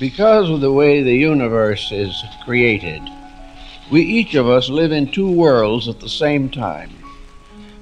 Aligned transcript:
Because 0.00 0.48
of 0.48 0.60
the 0.60 0.72
way 0.72 1.02
the 1.02 1.14
universe 1.14 1.92
is 1.92 2.24
created, 2.44 3.02
we 3.90 4.00
each 4.00 4.34
of 4.34 4.48
us 4.48 4.68
live 4.70 4.90
in 4.90 5.12
two 5.12 5.30
worlds 5.30 5.86
at 5.86 6.00
the 6.00 6.08
same 6.08 6.48
time. 6.48 6.90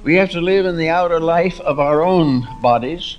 We 0.03 0.17
have 0.17 0.31
to 0.31 0.41
live 0.41 0.67
in 0.67 0.77
the 0.77 0.89
outer 0.89 1.21
life 1.21 1.61
of 1.61 1.79
our 1.79 2.03
own 2.03 2.47
bodies 2.61 3.17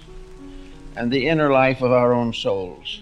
and 0.96 1.09
the 1.09 1.27
inner 1.27 1.52
life 1.52 1.82
of 1.82 1.91
our 1.91 2.14
own 2.14 2.34
souls. 2.34 3.00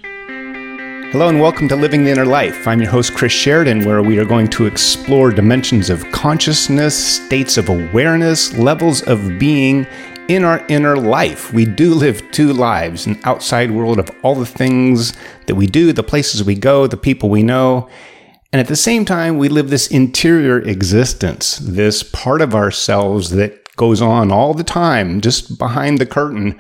Hello 1.12 1.28
and 1.28 1.42
welcome 1.42 1.68
to 1.68 1.76
Living 1.76 2.04
the 2.04 2.12
Inner 2.12 2.26
Life. 2.26 2.68
I'm 2.68 2.80
your 2.80 2.92
host, 2.92 3.16
Chris 3.16 3.32
Sheridan, 3.32 3.84
where 3.84 4.04
we 4.04 4.20
are 4.20 4.26
going 4.26 4.48
to 4.50 4.68
explore 4.68 5.32
dimensions 5.32 5.90
of 5.90 6.10
consciousness, 6.12 6.96
states 6.96 7.58
of 7.58 7.68
awareness, 7.68 8.56
levels 8.60 9.02
of 9.02 9.40
being 9.40 9.88
in 10.30 10.44
our 10.44 10.64
inner 10.68 10.96
life. 10.96 11.52
We 11.52 11.66
do 11.66 11.94
live 11.96 12.22
two 12.32 12.54
lives 12.54 13.08
an 13.08 13.20
outside 13.24 13.72
world 13.72 13.98
of 14.00 14.12
all 14.24 14.36
the 14.36 14.46
things 14.46 15.12
that 15.48 15.56
we 15.56 15.66
do, 15.66 15.92
the 15.92 16.04
places 16.04 16.44
we 16.44 16.56
go, 16.56 16.86
the 16.88 16.96
people 16.96 17.30
we 17.30 17.42
know. 17.44 17.90
And 18.54 18.60
at 18.60 18.68
the 18.68 18.76
same 18.76 19.06
time, 19.06 19.40
we 19.40 19.50
live 19.50 19.70
this 19.70 19.88
interior 19.88 20.60
existence, 20.60 21.58
this 21.58 22.04
part 22.04 22.42
of 22.42 22.54
ourselves 22.54 23.32
that 23.32 23.76
goes 23.76 24.02
on 24.02 24.32
all 24.32 24.54
the 24.54 24.64
time, 24.64 25.20
just 25.20 25.58
behind 25.58 25.98
the 25.98 26.06
curtain 26.06 26.60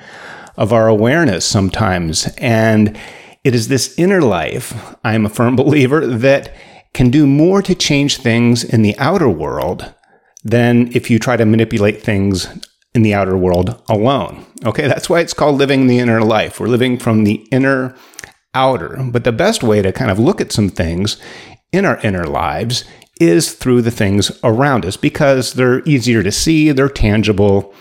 of 0.57 0.73
our 0.73 0.87
awareness 0.87 1.45
sometimes. 1.45 2.27
And 2.37 2.97
it 3.43 3.53
is 3.53 3.67
this 3.67 3.97
inner 3.99 4.21
life, 4.21 4.95
I 5.03 5.13
am 5.13 5.27
a 5.27 5.29
firm 5.29 5.55
believer, 5.55 6.07
that 6.07 6.55
can 6.93 7.11
do 7.11 7.27
more 7.27 7.61
to 7.61 7.75
change 7.75 8.17
things 8.17 8.63
in 8.63 8.81
the 8.81 8.97
outer 8.97 9.29
world 9.29 9.93
than 10.43 10.91
if 10.95 11.11
you 11.11 11.19
try 11.19 11.37
to 11.37 11.45
manipulate 11.45 12.01
things 12.01 12.47
in 12.93 13.01
the 13.01 13.13
outer 13.13 13.37
world 13.37 13.81
alone. 13.89 14.45
Okay, 14.65 14.87
that's 14.87 15.09
why 15.09 15.19
it's 15.19 15.33
called 15.33 15.57
living 15.57 15.87
the 15.87 15.99
inner 15.99 16.21
life. 16.21 16.59
We're 16.59 16.67
living 16.67 16.97
from 16.97 17.23
the 17.23 17.47
inner 17.51 17.95
outer. 18.53 18.97
But 19.11 19.23
the 19.23 19.31
best 19.31 19.63
way 19.63 19.81
to 19.81 19.91
kind 19.91 20.11
of 20.11 20.19
look 20.19 20.41
at 20.41 20.51
some 20.51 20.69
things 20.69 21.17
in 21.71 21.85
our 21.85 21.99
inner 21.99 22.23
lives 22.23 22.83
is 23.19 23.53
through 23.53 23.81
the 23.81 23.91
things 23.91 24.31
around 24.43 24.85
us 24.85 24.97
because 24.97 25.53
they're 25.53 25.83
easier 25.87 26.23
to 26.23 26.31
see, 26.31 26.71
they're 26.71 26.89
tangible, 26.89 27.73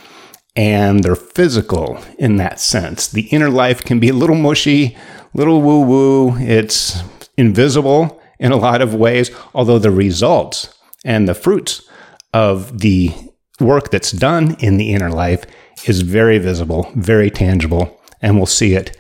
and 0.57 1.05
they're 1.05 1.15
physical 1.15 1.99
in 2.19 2.37
that 2.37 2.61
sense. 2.61 3.07
The 3.09 3.29
inner 3.29 3.49
life 3.49 3.85
can 3.85 4.01
be 4.01 4.09
a 4.09 4.15
little 4.15 4.37
mushy, 4.37 4.97
little 5.33 5.63
woo 5.63 5.83
woo. 5.83 6.37
It's 6.39 7.01
invisible 7.37 8.21
in 8.39 8.53
a 8.53 8.57
lot 8.57 8.83
of 8.83 8.95
ways, 8.95 9.31
although 9.55 9.79
the 9.79 9.91
results 9.91 10.75
and 11.05 11.29
the 11.29 11.35
fruits 11.35 11.89
of 12.35 12.81
the 12.81 13.15
work 13.61 13.91
that's 13.91 14.13
done 14.13 14.57
in 14.61 14.77
the 14.77 14.93
inner 14.93 15.11
life 15.11 15.45
is 15.87 16.03
very 16.03 16.39
visible, 16.39 16.91
very 16.95 17.31
tangible, 17.31 18.01
and 18.21 18.37
we'll 18.37 18.47
see 18.47 18.75
it 18.75 18.97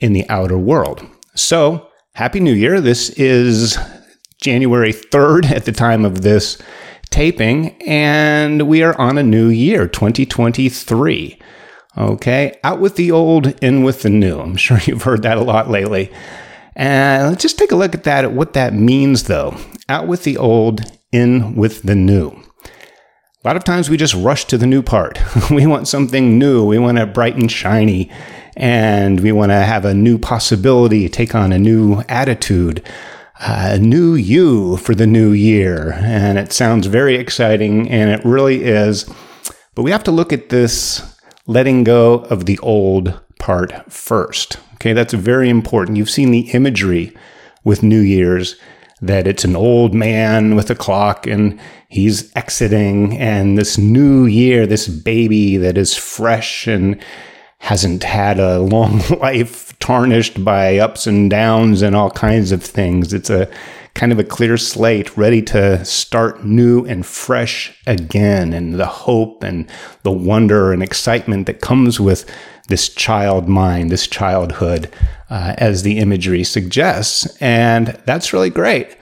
in 0.00 0.12
the 0.12 0.28
outer 0.28 0.58
world. 0.58 1.06
So, 1.34 1.88
Happy 2.14 2.40
New 2.40 2.52
Year. 2.52 2.80
This 2.80 3.10
is 3.10 3.78
January 4.42 4.92
3rd 4.92 5.50
at 5.50 5.64
the 5.64 5.72
time 5.72 6.04
of 6.04 6.22
this 6.22 6.60
taping, 7.10 7.70
and 7.82 8.68
we 8.68 8.82
are 8.82 8.98
on 8.98 9.18
a 9.18 9.22
new 9.22 9.48
year, 9.48 9.86
2023. 9.86 11.38
Okay, 11.98 12.58
out 12.62 12.80
with 12.80 12.96
the 12.96 13.10
old, 13.10 13.48
in 13.62 13.82
with 13.82 14.02
the 14.02 14.10
new. 14.10 14.38
I'm 14.40 14.56
sure 14.56 14.78
you've 14.84 15.02
heard 15.02 15.22
that 15.22 15.38
a 15.38 15.42
lot 15.42 15.70
lately. 15.70 16.12
And 16.76 17.28
let's 17.28 17.42
just 17.42 17.58
take 17.58 17.72
a 17.72 17.76
look 17.76 17.94
at 17.94 18.04
that, 18.04 18.24
at 18.24 18.32
what 18.32 18.54
that 18.54 18.74
means, 18.74 19.24
though. 19.24 19.56
Out 19.88 20.06
with 20.06 20.24
the 20.24 20.36
old, 20.36 20.82
in 21.12 21.56
with 21.56 21.82
the 21.82 21.96
new. 21.96 22.40
A 23.42 23.48
lot 23.48 23.56
of 23.56 23.64
times 23.64 23.88
we 23.88 23.96
just 23.96 24.12
rush 24.12 24.44
to 24.46 24.58
the 24.58 24.66
new 24.66 24.82
part. 24.82 25.18
we 25.50 25.66
want 25.66 25.88
something 25.88 26.38
new. 26.38 26.62
We 26.62 26.78
want 26.78 26.98
it 26.98 27.14
bright 27.14 27.36
and 27.36 27.50
shiny. 27.50 28.10
And 28.54 29.20
we 29.20 29.32
want 29.32 29.50
to 29.50 29.62
have 29.62 29.86
a 29.86 29.94
new 29.94 30.18
possibility, 30.18 31.08
take 31.08 31.34
on 31.34 31.50
a 31.50 31.58
new 31.58 32.02
attitude, 32.06 32.86
a 33.40 33.78
new 33.78 34.12
you 34.12 34.76
for 34.76 34.94
the 34.94 35.06
new 35.06 35.32
year. 35.32 35.92
And 36.02 36.36
it 36.36 36.52
sounds 36.52 36.86
very 36.86 37.14
exciting, 37.14 37.90
and 37.90 38.10
it 38.10 38.22
really 38.26 38.62
is. 38.62 39.10
But 39.74 39.84
we 39.84 39.90
have 39.90 40.04
to 40.04 40.10
look 40.10 40.34
at 40.34 40.50
this 40.50 41.18
letting 41.46 41.82
go 41.82 42.18
of 42.24 42.44
the 42.44 42.58
old 42.58 43.18
part 43.38 43.90
first. 43.90 44.58
Okay, 44.74 44.92
that's 44.92 45.14
very 45.14 45.48
important. 45.48 45.96
You've 45.96 46.10
seen 46.10 46.30
the 46.30 46.50
imagery 46.50 47.16
with 47.64 47.82
New 47.82 48.00
Year's 48.00 48.56
that 49.02 49.26
it's 49.26 49.44
an 49.44 49.56
old 49.56 49.94
man 49.94 50.54
with 50.54 50.70
a 50.70 50.74
clock 50.74 51.26
and 51.26 51.58
he's 51.88 52.34
exiting, 52.36 53.16
and 53.18 53.58
this 53.58 53.78
new 53.78 54.26
year, 54.26 54.66
this 54.66 54.88
baby 54.88 55.56
that 55.56 55.76
is 55.76 55.96
fresh 55.96 56.66
and 56.66 57.00
hasn't 57.58 58.02
had 58.02 58.38
a 58.38 58.58
long 58.58 59.00
life 59.20 59.78
tarnished 59.78 60.42
by 60.44 60.78
ups 60.78 61.06
and 61.06 61.30
downs 61.30 61.82
and 61.82 61.94
all 61.94 62.10
kinds 62.10 62.52
of 62.52 62.62
things. 62.62 63.12
It's 63.12 63.30
a 63.30 63.50
kind 63.94 64.12
of 64.12 64.18
a 64.18 64.24
clear 64.24 64.56
slate, 64.56 65.16
ready 65.16 65.42
to 65.42 65.84
start 65.84 66.44
new 66.44 66.84
and 66.86 67.04
fresh 67.04 67.78
again. 67.86 68.52
And 68.52 68.74
the 68.74 68.86
hope 68.86 69.42
and 69.42 69.68
the 70.02 70.12
wonder 70.12 70.72
and 70.72 70.82
excitement 70.82 71.46
that 71.46 71.60
comes 71.60 72.00
with 72.00 72.24
this 72.70 72.88
child 72.88 73.48
mind, 73.48 73.90
this 73.90 74.06
childhood, 74.06 74.90
uh, 75.28 75.54
as 75.58 75.82
the 75.82 75.98
imagery 75.98 76.44
suggests. 76.44 77.26
And 77.40 77.88
that's 78.06 78.32
really 78.32 78.50
great. 78.50 78.96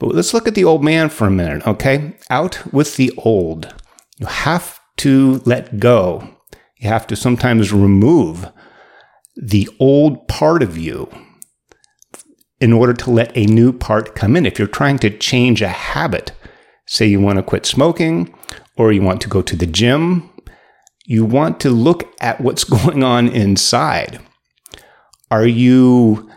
But 0.00 0.14
let's 0.14 0.34
look 0.34 0.48
at 0.48 0.56
the 0.56 0.64
old 0.64 0.82
man 0.82 1.08
for 1.08 1.26
a 1.26 1.30
minute, 1.30 1.66
okay? 1.66 2.16
Out 2.28 2.72
with 2.72 2.96
the 2.96 3.12
old. 3.18 3.72
You 4.18 4.26
have 4.26 4.80
to 4.98 5.40
let 5.44 5.78
go. 5.78 6.28
You 6.80 6.88
have 6.88 7.06
to 7.06 7.16
sometimes 7.16 7.72
remove 7.72 8.50
the 9.36 9.68
old 9.78 10.26
part 10.26 10.62
of 10.62 10.76
you 10.76 11.08
in 12.60 12.72
order 12.72 12.92
to 12.94 13.10
let 13.10 13.36
a 13.36 13.46
new 13.46 13.72
part 13.72 14.14
come 14.14 14.36
in. 14.36 14.46
If 14.46 14.58
you're 14.58 14.68
trying 14.68 14.98
to 15.00 15.16
change 15.16 15.62
a 15.62 15.68
habit, 15.68 16.32
say 16.86 17.06
you 17.06 17.20
want 17.20 17.36
to 17.38 17.42
quit 17.42 17.66
smoking 17.66 18.34
or 18.76 18.92
you 18.92 19.02
want 19.02 19.20
to 19.22 19.28
go 19.28 19.42
to 19.42 19.56
the 19.56 19.66
gym, 19.66 20.31
you 21.04 21.24
want 21.24 21.60
to 21.60 21.70
look 21.70 22.12
at 22.20 22.40
what's 22.40 22.64
going 22.78 23.02
on 23.02 23.28
inside. 23.28 24.20
Are 25.30 25.46
you 25.46 26.30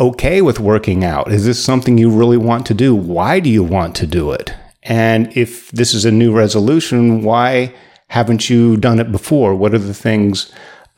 okay 0.00 0.42
with 0.42 0.60
working 0.60 1.04
out? 1.04 1.30
Is 1.30 1.44
this 1.44 1.62
something 1.62 1.98
you 1.98 2.10
really 2.10 2.36
want 2.36 2.66
to 2.66 2.74
do? 2.74 2.94
Why 2.94 3.40
do 3.40 3.50
you 3.50 3.62
want 3.62 3.94
to 3.96 4.06
do 4.06 4.32
it? 4.32 4.52
And 4.82 5.34
if 5.36 5.70
this 5.70 5.94
is 5.94 6.04
a 6.04 6.10
new 6.10 6.32
resolution, 6.32 7.22
why 7.22 7.74
haven't 8.08 8.50
you 8.50 8.76
done 8.76 8.98
it 8.98 9.10
before? 9.12 9.54
What 9.54 9.74
are 9.74 9.78
the 9.78 9.94
things 9.94 10.52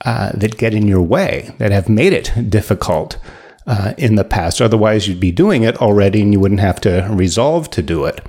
uh, 0.05 0.33
that 0.35 0.59
get 0.59 0.75
in 0.75 0.89
your 0.89 1.03
way 1.03 1.55
that 1.59 1.73
have 1.73 1.89
made 1.89 2.13
it 2.13 2.51
difficult? 2.51 3.19
uh, 3.67 3.95
in 3.99 4.15
the 4.15 4.25
past. 4.25 4.61
Otherwise, 4.61 5.09
you'd 5.09 5.21
be 5.21 5.33
doing 5.33 5.63
it 5.63 5.81
already 5.83 6.23
and 6.23 6.33
you 6.33 6.41
wouldn't 6.41 6.61
have 6.61 6.81
to 6.83 7.09
resolve 7.11 7.71
to 7.71 7.83
do 7.83 8.05
it. 8.05 8.25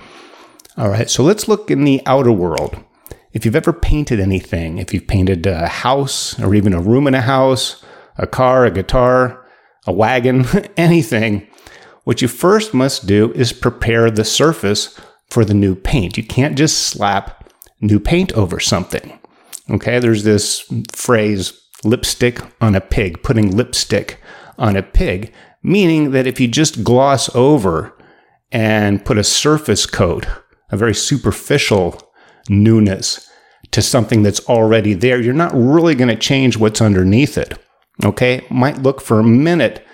All 0.78 0.90
right, 0.90 1.10
so 1.10 1.24
let's 1.24 1.48
look 1.48 1.72
in 1.72 1.84
the 1.84 2.02
outer 2.06 2.32
world. 2.32 2.84
If 3.38 3.46
you've 3.46 3.56
ever 3.56 3.72
painted 3.72 4.20
anything, 4.20 4.80
if 4.80 4.92
you've 4.92 5.06
painted 5.06 5.46
a 5.46 5.68
house 5.68 6.40
or 6.40 6.56
even 6.56 6.74
a 6.74 6.82
room 6.82 7.06
in 7.06 7.14
a 7.14 7.22
house, 7.22 7.86
a 8.18 8.26
car, 8.26 8.66
a 8.66 8.72
guitar, 8.72 9.46
a 9.86 9.94
wagon, 9.94 10.44
anything, 10.76 11.48
what 12.04 12.20
you 12.20 12.30
first 12.30 12.74
must 12.74 13.06
do 13.06 13.32
is 13.34 13.54
prepare 13.54 14.10
the 14.10 14.26
surface 14.26 15.00
for 15.30 15.46
the 15.46 15.54
new 15.54 15.76
paint. 15.76 16.18
You 16.18 16.24
can't 16.24 16.58
just 16.58 16.80
slap 16.88 17.54
new 17.80 18.00
paint 18.00 18.34
over 18.34 18.60
something. 18.60 19.20
Okay, 19.70 20.00
there's 20.00 20.24
this 20.24 20.68
phrase 20.92 21.62
lipstick 21.84 22.42
on 22.60 22.74
a 22.74 22.82
pig, 22.82 23.22
putting 23.22 23.56
lipstick 23.56 24.20
on 24.58 24.76
a 24.76 24.82
pig, 24.82 25.32
meaning 25.62 26.10
that 26.10 26.26
if 26.26 26.40
you 26.40 26.48
just 26.48 26.84
gloss 26.84 27.30
over 27.36 27.96
and 28.52 29.06
put 29.06 29.20
a 29.20 29.24
surface 29.24 29.86
coat, 29.86 30.26
a 30.72 30.76
very 30.76 30.96
superficial 30.96 32.02
newness 32.50 33.27
to 33.78 33.82
something 33.84 34.24
that's 34.24 34.40
already 34.48 34.96
there, 34.96 35.22
you're 35.22 35.36
not 35.36 35.52
really 35.54 35.94
going 35.94 36.08
to 36.08 36.16
change 36.16 36.58
what's 36.58 36.82
underneath 36.82 37.38
it. 37.38 37.60
Okay? 38.04 38.44
Might 38.50 38.82
look 38.82 39.00
for 39.00 39.20
a 39.20 39.24
minute 39.24 39.86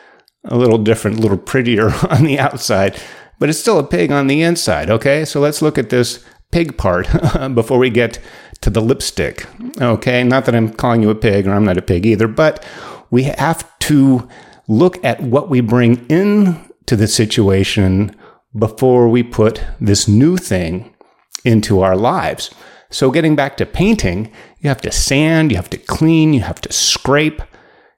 a 0.46 0.56
little 0.56 0.78
different, 0.78 1.18
a 1.18 1.22
little 1.22 1.38
prettier 1.38 1.92
on 2.10 2.24
the 2.24 2.40
outside, 2.40 2.98
but 3.40 3.50
it's 3.50 3.60
still 3.60 3.80
a 3.80 3.84
pig 3.86 4.10
on 4.10 4.28
the 4.28 4.42
inside. 4.42 4.90
Okay? 4.90 5.26
So 5.26 5.42
let's 5.42 5.62
look 5.62 5.78
at 5.78 5.90
this 5.90 6.24
pig 6.50 6.78
part 6.78 7.10
before 7.54 7.78
we 7.78 7.90
get 7.90 8.20
to 8.62 8.70
the 8.70 8.80
lipstick. 8.80 9.46
Okay? 9.82 10.24
Not 10.24 10.46
that 10.46 10.56
I'm 10.56 10.72
calling 10.72 11.02
you 11.02 11.10
a 11.10 11.16
pig 11.16 11.46
or 11.46 11.52
I'm 11.52 11.66
not 11.66 11.78
a 11.78 11.82
pig 11.82 12.06
either, 12.06 12.30
but 12.30 12.66
we 13.12 13.24
have 13.24 13.68
to 13.80 14.30
look 14.70 15.04
at 15.04 15.20
what 15.20 15.50
we 15.50 15.60
bring 15.60 16.10
into 16.10 16.96
the 16.96 17.08
situation 17.08 18.16
before 18.58 19.10
we 19.10 19.24
put 19.24 19.62
this 19.82 20.08
new 20.08 20.38
thing 20.38 20.96
into 21.44 21.82
our 21.82 21.98
lives. 21.98 22.50
So, 22.94 23.10
getting 23.10 23.36
back 23.36 23.58
to 23.58 23.66
painting, 23.66 24.32
you 24.60 24.70
have 24.70 24.82
to 24.82 24.92
sand, 24.92 25.50
you 25.50 25.58
have 25.58 25.70
to 25.72 25.78
clean, 25.78 26.32
you 26.32 26.42
have 26.42 26.62
to 26.62 26.72
scrape, 26.72 27.42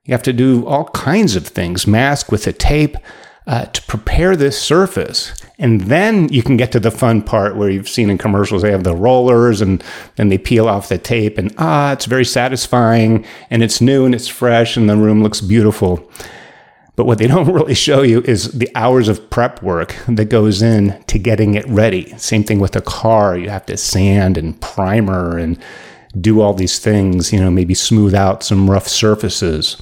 you 0.05 0.13
have 0.13 0.23
to 0.23 0.31
do 0.31 0.65
all 0.65 0.85
kinds 0.85 1.35
of 1.35 1.45
things, 1.45 1.85
mask 1.85 2.31
with 2.31 2.47
a 2.47 2.53
tape 2.53 2.95
uh, 3.45 3.65
to 3.65 3.81
prepare 3.83 4.37
this 4.37 4.57
surface. 4.57 5.33
And 5.59 5.81
then 5.81 6.29
you 6.29 6.41
can 6.41 6.55
get 6.55 6.71
to 6.71 6.79
the 6.79 6.91
fun 6.91 7.21
part 7.21 7.57
where 7.57 7.69
you've 7.69 7.89
seen 7.89 8.09
in 8.09 8.17
commercials, 8.17 8.61
they 8.61 8.71
have 8.71 8.85
the 8.85 8.95
rollers 8.95 9.59
and 9.61 9.83
then 10.15 10.29
they 10.29 10.37
peel 10.37 10.69
off 10.69 10.87
the 10.87 10.97
tape, 10.97 11.37
and 11.37 11.53
ah, 11.57 11.91
it's 11.91 12.05
very 12.05 12.25
satisfying 12.25 13.25
and 13.49 13.63
it's 13.63 13.81
new 13.81 14.05
and 14.05 14.15
it's 14.15 14.29
fresh 14.29 14.77
and 14.77 14.89
the 14.89 14.95
room 14.95 15.21
looks 15.21 15.41
beautiful. 15.41 16.09
But 16.95 17.05
what 17.05 17.17
they 17.17 17.27
don't 17.33 17.51
really 17.51 17.75
show 17.75 18.01
you 18.01 18.21
is 18.21 18.51
the 18.51 18.69
hours 18.75 19.07
of 19.07 19.29
prep 19.29 19.61
work 19.61 19.95
that 20.07 20.25
goes 20.25 20.61
in 20.61 21.03
to 21.07 21.19
getting 21.19 21.55
it 21.55 21.67
ready. 21.67 22.17
Same 22.17 22.43
thing 22.43 22.59
with 22.59 22.75
a 22.75 22.81
car. 22.81 23.37
You 23.37 23.49
have 23.49 23.65
to 23.67 23.77
sand 23.77 24.37
and 24.37 24.59
primer 24.61 25.37
and 25.37 25.61
do 26.19 26.41
all 26.41 26.53
these 26.53 26.79
things, 26.79 27.33
you 27.33 27.39
know, 27.39 27.51
maybe 27.51 27.73
smooth 27.73 28.15
out 28.15 28.43
some 28.43 28.69
rough 28.69 28.87
surfaces 28.87 29.81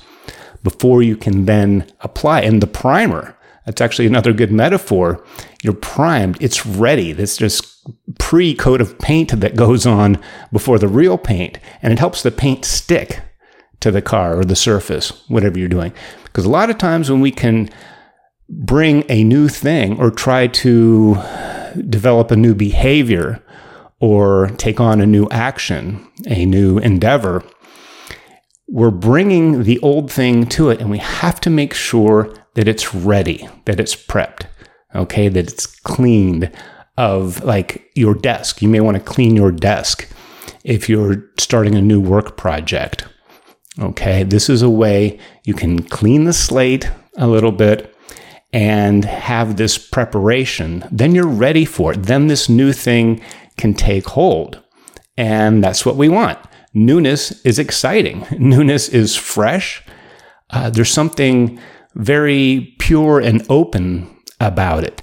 before 0.63 1.03
you 1.03 1.15
can 1.15 1.45
then 1.45 1.85
apply. 2.01 2.41
And 2.41 2.61
the 2.61 2.67
primer, 2.67 3.37
that's 3.65 3.81
actually 3.81 4.07
another 4.07 4.33
good 4.33 4.51
metaphor. 4.51 5.23
You're 5.61 5.73
primed, 5.73 6.37
it's 6.41 6.65
ready. 6.65 7.11
This 7.11 7.37
just 7.37 7.69
pre 8.17 8.55
coat 8.55 8.81
of 8.81 8.97
paint 8.97 9.39
that 9.39 9.55
goes 9.55 9.85
on 9.85 10.21
before 10.51 10.79
the 10.79 10.87
real 10.87 11.17
paint, 11.17 11.59
and 11.81 11.93
it 11.93 11.99
helps 11.99 12.23
the 12.23 12.31
paint 12.31 12.65
stick 12.65 13.21
to 13.81 13.91
the 13.91 14.01
car 14.01 14.39
or 14.39 14.45
the 14.45 14.55
surface, 14.55 15.09
whatever 15.27 15.59
you're 15.59 15.69
doing. 15.69 15.93
Because 16.33 16.45
a 16.45 16.49
lot 16.49 16.71
of 16.71 16.79
times 16.79 17.11
when 17.11 17.21
we 17.21 17.29
can 17.29 17.69
bring 18.49 19.03
a 19.07 19.23
new 19.23 19.47
thing 19.47 19.99
or 19.99 20.09
try 20.09 20.47
to 20.47 21.15
develop 21.87 22.31
a 22.31 22.35
new 22.35 22.55
behavior 22.55 23.39
or 23.99 24.49
take 24.57 24.79
on 24.79 24.99
a 24.99 25.05
new 25.05 25.27
action, 25.29 26.11
a 26.25 26.43
new 26.47 26.79
endeavor, 26.79 27.43
we're 28.67 28.89
bringing 28.89 29.61
the 29.61 29.77
old 29.81 30.11
thing 30.11 30.47
to 30.47 30.71
it 30.71 30.81
and 30.81 30.89
we 30.89 30.97
have 30.97 31.39
to 31.41 31.51
make 31.51 31.75
sure 31.75 32.33
that 32.55 32.67
it's 32.67 32.95
ready, 32.95 33.47
that 33.65 33.79
it's 33.79 33.95
prepped, 33.95 34.47
okay, 34.95 35.29
that 35.29 35.47
it's 35.47 35.67
cleaned 35.67 36.51
of 36.97 37.43
like 37.43 37.91
your 37.93 38.15
desk. 38.15 38.59
You 38.59 38.69
may 38.69 38.79
want 38.79 38.97
to 38.97 39.03
clean 39.03 39.35
your 39.35 39.51
desk 39.51 40.07
if 40.63 40.89
you're 40.89 41.29
starting 41.37 41.75
a 41.75 41.81
new 41.81 42.01
work 42.01 42.37
project. 42.37 43.05
Okay, 43.79 44.23
this 44.23 44.49
is 44.49 44.61
a 44.61 44.69
way 44.69 45.19
you 45.43 45.53
can 45.53 45.83
clean 45.83 46.23
the 46.23 46.33
slate 46.33 46.89
a 47.17 47.27
little 47.27 47.51
bit 47.51 47.95
and 48.51 49.03
have 49.03 49.57
this 49.57 49.77
preparation. 49.77 50.83
Then 50.91 51.15
you're 51.15 51.27
ready 51.27 51.65
for 51.65 51.93
it. 51.93 52.03
Then 52.03 52.27
this 52.27 52.47
new 52.47 52.71
thing 52.71 53.21
can 53.57 53.73
take 53.73 54.07
hold. 54.09 54.61
And 55.17 55.63
that's 55.63 55.85
what 55.85 55.95
we 55.95 56.09
want. 56.09 56.39
Newness 56.73 57.43
is 57.45 57.59
exciting, 57.59 58.25
newness 58.39 58.89
is 58.89 59.15
fresh. 59.15 59.83
Uh, 60.49 60.69
there's 60.69 60.91
something 60.91 61.59
very 61.95 62.75
pure 62.79 63.19
and 63.19 63.45
open 63.49 64.15
about 64.39 64.83
it. 64.83 65.01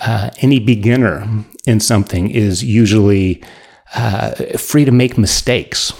Uh, 0.00 0.30
any 0.40 0.58
beginner 0.58 1.44
in 1.66 1.78
something 1.78 2.30
is 2.30 2.64
usually 2.64 3.42
uh, 3.94 4.32
free 4.56 4.84
to 4.84 4.90
make 4.90 5.16
mistakes. 5.16 5.92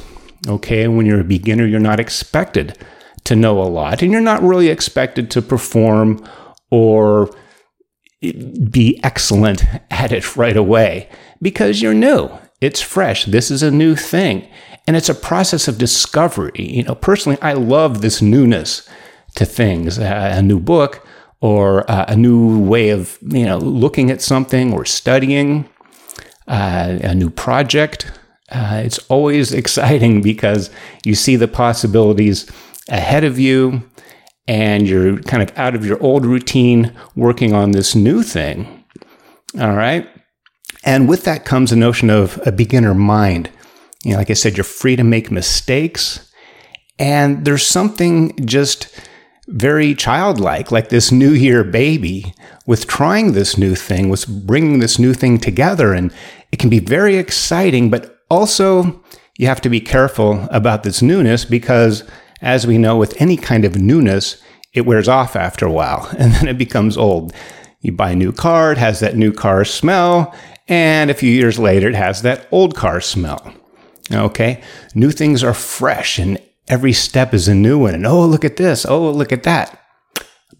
Okay, 0.49 0.89
when 0.89 1.07
you're 1.07 1.21
a 1.21 1.25
beginner, 1.25 1.67
you're 1.67 1.79
not 1.79 2.01
expected 2.01 2.77
to 3.25 3.37
know 3.37 3.61
a 3.61 3.65
lot, 3.65 4.03
and 4.03 4.13
you're 4.13 4.21
not 4.21 4.43
really 4.43 4.69
expected 4.69 5.31
to 5.31 5.43
perform 5.43 6.27
or 6.71 7.31
be 8.71 9.01
excellent 9.03 9.65
at 9.91 10.13
it 10.13 10.37
right 10.37 10.57
away 10.57 11.09
because 11.41 11.83
you're 11.83 11.95
new. 11.95 12.31
It's 12.61 12.81
fresh. 12.81 13.25
This 13.25 13.51
is 13.51 13.63
a 13.63 13.71
new 13.71 13.97
thing. 13.97 14.49
And 14.87 14.97
it's 14.97 15.09
a 15.09 15.15
process 15.15 15.69
of 15.69 15.79
discovery. 15.79 16.53
You 16.57 16.85
know, 16.85 16.95
personally, 16.95 17.39
I 17.43 17.55
love 17.55 18.01
this 18.01 18.23
newness 18.23 18.89
to 19.35 19.45
things. 19.45 19.99
Uh, 19.99 20.33
a 20.35 20.43
new 20.43 20.61
book 20.61 21.07
or 21.41 21.89
uh, 21.91 22.05
a 22.09 22.17
new 22.17 22.61
way 22.61 22.91
of, 22.91 23.19
you 23.23 23.45
know, 23.45 23.59
looking 23.59 24.11
at 24.11 24.23
something 24.23 24.73
or 24.73 24.85
studying, 24.85 25.69
uh, 26.47 26.99
a 27.03 27.15
new 27.15 27.31
project. 27.31 28.13
Uh, 28.51 28.83
it's 28.85 28.99
always 29.09 29.53
exciting 29.63 30.23
because 30.23 30.71
you 31.05 31.17
see 31.17 31.35
the 31.35 31.49
possibilities 31.49 32.49
ahead 32.89 33.25
of 33.25 33.39
you 33.39 33.83
and 34.47 34.89
you're 34.89 35.21
kind 35.23 35.43
of 35.43 35.57
out 35.57 35.75
of 35.75 35.87
your 35.87 36.03
old 36.03 36.27
routine 36.27 36.93
working 37.15 37.55
on 37.55 37.71
this 37.71 37.95
new 37.95 38.23
thing. 38.23 38.85
All 39.61 39.75
right. 39.75 40.09
And 40.85 41.09
with 41.09 41.25
that 41.25 41.45
comes 41.45 41.71
a 41.71 41.77
notion 41.77 42.11
of 42.11 42.41
a 42.45 42.53
beginner 42.53 42.95
mind. 42.95 43.51
You 44.03 44.13
know, 44.13 44.19
like 44.19 44.31
I 44.31 44.35
said, 44.35 44.57
you're 44.57 44.65
free 44.65 44.97
to 44.97 45.05
make 45.05 45.31
mistakes. 45.31 46.29
And 46.99 47.45
there's 47.45 47.67
something 47.67 48.35
just 48.45 48.89
very 49.49 49.95
childlike, 49.95 50.71
like 50.71 50.89
this 50.89 51.13
new 51.13 51.31
year 51.31 51.63
baby 51.65 52.35
with 52.67 52.87
trying 52.87 53.33
this 53.33 53.59
new 53.59 53.75
thing, 53.75 54.09
with 54.09 54.27
bringing 54.47 54.79
this 54.79 54.99
new 54.99 55.15
thing 55.15 55.39
together. 55.39 55.93
And 55.93 56.13
it 56.51 56.59
can 56.59 56.71
be 56.71 56.79
very 56.79 57.17
exciting, 57.17 57.91
but 57.91 58.19
also 58.31 59.03
you 59.39 59.47
have 59.47 59.61
to 59.63 59.69
be 59.69 59.81
careful 59.81 60.49
about 60.51 60.83
this 60.83 61.03
newness 61.03 61.45
because, 61.45 62.05
as 62.43 62.67
we 62.67 62.77
know, 62.77 62.97
with 62.97 63.19
any 63.21 63.37
kind 63.37 63.65
of 63.65 63.81
newness, 63.81 64.43
it 64.75 64.83
wears 64.83 65.09
off 65.09 65.37
after 65.37 65.65
a 65.65 65.71
while 65.71 66.09
and 66.19 66.33
then 66.33 66.49
it 66.49 66.59
becomes 66.59 66.97
old. 66.97 67.33
You 67.81 67.93
buy 67.93 68.11
a 68.11 68.17
new 68.17 68.33
car, 68.33 68.73
it 68.73 68.79
has 68.79 69.01
that 69.01 69.17
new 69.17 69.33
car 69.33 69.65
smell, 69.65 70.35
and 70.69 71.11
a 71.11 71.15
few 71.15 71.31
years 71.31 71.59
later, 71.59 71.89
it 71.89 71.95
has 71.95 72.23
that 72.23 72.47
old 72.53 72.77
car 72.77 73.01
smell. 73.01 73.53
Okay? 74.13 74.63
New 74.95 75.11
things 75.11 75.43
are 75.43 75.55
fresh 75.55 76.19
and 76.19 76.41
every 76.69 76.93
step 76.93 77.35
is 77.35 77.49
a 77.49 77.55
new 77.55 77.79
one. 77.79 77.95
And 77.95 78.07
oh, 78.07 78.25
look 78.27 78.45
at 78.45 78.57
this. 78.57 78.87
Oh, 78.87 79.11
look 79.11 79.33
at 79.33 79.43
that. 79.45 79.79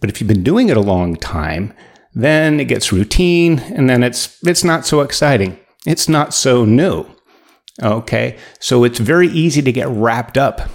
But 0.01 0.11
if 0.11 0.21
you've 0.21 0.29
been 0.29 0.43
doing 0.43 0.69
it 0.69 0.77
a 0.77 0.81
long 0.81 1.17
time, 1.17 1.75
then 2.15 2.61
it 2.61 2.67
gets 2.67 2.93
routine 2.93 3.61
and 3.61 3.89
then 3.89 4.03
it's 4.03 4.37
it's 4.45 4.65
not 4.65 4.85
so 4.85 5.01
exciting. 5.01 5.59
It's 5.87 6.09
not 6.09 6.35
so 6.35 6.65
new. 6.65 7.07
Okay? 7.83 8.37
So 8.59 8.85
it's 8.85 8.99
very 8.99 9.29
easy 9.29 9.63
to 9.63 9.73
get 9.73 9.89
wrapped 9.89 10.37
up 10.37 10.69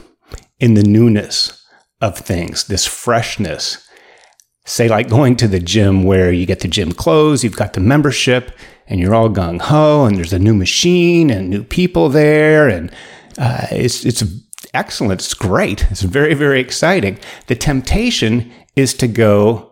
in 0.60 0.74
the 0.74 0.84
newness 0.84 1.64
of 2.02 2.18
things, 2.18 2.68
this 2.68 2.86
freshness. 2.86 3.88
Say 4.66 4.90
like 4.90 5.10
going 5.10 5.36
to 5.38 5.48
the 5.48 5.60
gym 5.60 6.04
where 6.04 6.32
you 6.32 6.46
get 6.46 6.60
the 6.60 6.68
gym 6.68 6.92
clothes, 6.92 7.44
you've 7.44 7.56
got 7.56 7.74
the 7.74 7.80
membership, 7.80 8.52
and 8.88 9.00
you're 9.00 9.16
all 9.16 9.30
gung 9.30 9.62
ho, 9.62 10.06
and 10.06 10.18
there's 10.18 10.34
a 10.34 10.40
new 10.40 10.54
machine 10.54 11.30
and 11.30 11.50
new 11.50 11.64
people 11.64 12.10
there, 12.10 12.68
and 12.68 12.92
uh, 13.38 13.68
it's 13.72 14.06
it's 14.06 14.24
excellent. 14.74 15.22
It's 15.22 15.34
great. 15.34 15.90
It's 15.90 16.02
very 16.02 16.34
very 16.34 16.60
exciting. 16.60 17.18
The 17.48 17.56
temptation 17.56 18.52
is 18.76 18.94
to 18.96 19.08
go 19.08 19.67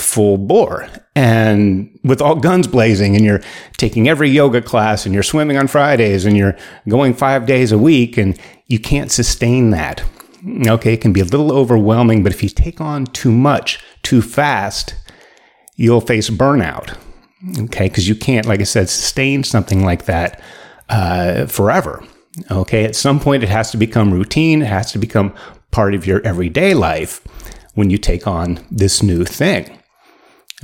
full 0.00 0.38
bore 0.38 0.88
and 1.14 1.98
with 2.02 2.20
all 2.20 2.34
guns 2.34 2.66
blazing 2.66 3.14
and 3.14 3.24
you're 3.24 3.40
taking 3.76 4.08
every 4.08 4.28
yoga 4.28 4.62
class 4.62 5.04
and 5.04 5.14
you're 5.14 5.22
swimming 5.22 5.56
on 5.56 5.66
Fridays 5.66 6.24
and 6.24 6.36
you're 6.36 6.56
going 6.88 7.14
5 7.14 7.46
days 7.46 7.72
a 7.72 7.78
week 7.78 8.16
and 8.16 8.38
you 8.66 8.78
can't 8.78 9.10
sustain 9.10 9.70
that. 9.70 10.02
Okay, 10.66 10.94
it 10.94 11.00
can 11.00 11.12
be 11.12 11.20
a 11.20 11.24
little 11.24 11.52
overwhelming, 11.52 12.22
but 12.22 12.32
if 12.32 12.42
you 12.42 12.48
take 12.48 12.80
on 12.80 13.04
too 13.06 13.30
much 13.30 13.78
too 14.02 14.22
fast, 14.22 14.94
you'll 15.76 16.00
face 16.00 16.30
burnout. 16.30 16.96
Okay, 17.58 17.88
because 17.88 18.08
you 18.08 18.14
can't, 18.14 18.46
like 18.46 18.60
I 18.60 18.64
said, 18.64 18.88
sustain 18.88 19.44
something 19.44 19.84
like 19.84 20.04
that 20.06 20.40
uh, 20.88 21.46
forever. 21.46 22.02
Okay, 22.50 22.84
at 22.84 22.96
some 22.96 23.20
point 23.20 23.42
it 23.42 23.48
has 23.48 23.70
to 23.72 23.76
become 23.76 24.12
routine, 24.12 24.62
it 24.62 24.68
has 24.68 24.92
to 24.92 24.98
become 24.98 25.34
part 25.70 25.94
of 25.94 26.06
your 26.06 26.20
everyday 26.22 26.74
life 26.74 27.22
when 27.74 27.90
you 27.90 27.98
take 27.98 28.26
on 28.26 28.64
this 28.70 29.02
new 29.02 29.24
thing. 29.24 29.79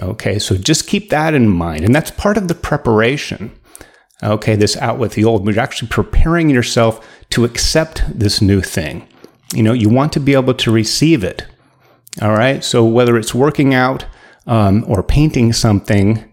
Okay, 0.00 0.38
so 0.38 0.56
just 0.56 0.86
keep 0.86 1.10
that 1.10 1.34
in 1.34 1.48
mind. 1.48 1.84
And 1.84 1.94
that's 1.94 2.10
part 2.10 2.36
of 2.36 2.48
the 2.48 2.54
preparation. 2.54 3.52
Okay, 4.22 4.56
this 4.56 4.76
out 4.76 4.98
with 4.98 5.14
the 5.14 5.24
old, 5.24 5.46
you're 5.46 5.60
actually 5.60 5.88
preparing 5.88 6.50
yourself 6.50 7.06
to 7.30 7.44
accept 7.44 8.02
this 8.18 8.40
new 8.40 8.60
thing. 8.60 9.06
You 9.54 9.62
know, 9.62 9.72
you 9.72 9.88
want 9.88 10.12
to 10.14 10.20
be 10.20 10.34
able 10.34 10.54
to 10.54 10.70
receive 10.70 11.22
it. 11.22 11.46
All 12.20 12.32
right, 12.32 12.64
so 12.64 12.84
whether 12.84 13.16
it's 13.16 13.34
working 13.34 13.74
out 13.74 14.06
um, 14.46 14.84
or 14.88 15.02
painting 15.02 15.52
something, 15.52 16.32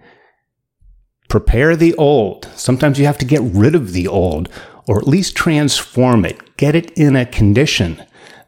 Prepare 1.33 1.75
the 1.75 1.95
old. 1.95 2.47
Sometimes 2.53 2.99
you 2.99 3.07
have 3.07 3.17
to 3.17 3.25
get 3.25 3.41
rid 3.41 3.73
of 3.73 3.93
the 3.93 4.07
old 4.07 4.49
or 4.85 4.99
at 4.99 5.07
least 5.07 5.35
transform 5.35 6.25
it, 6.25 6.57
get 6.57 6.75
it 6.75 6.91
in 6.91 7.15
a 7.15 7.25
condition 7.25 8.03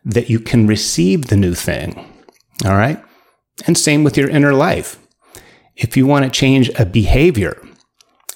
that 0.06 0.30
you 0.30 0.40
can 0.40 0.68
receive 0.68 1.26
the 1.26 1.36
new 1.36 1.56
thing. 1.56 1.96
All 2.64 2.76
right? 2.76 3.04
And 3.66 3.76
same 3.76 4.04
with 4.04 4.16
your 4.16 4.30
inner 4.30 4.54
life. 4.54 5.00
If 5.76 5.98
you 5.98 6.08
want 6.08 6.26
to 6.26 6.32
change 6.32 6.70
a 6.80 6.86
behavior, 6.86 7.62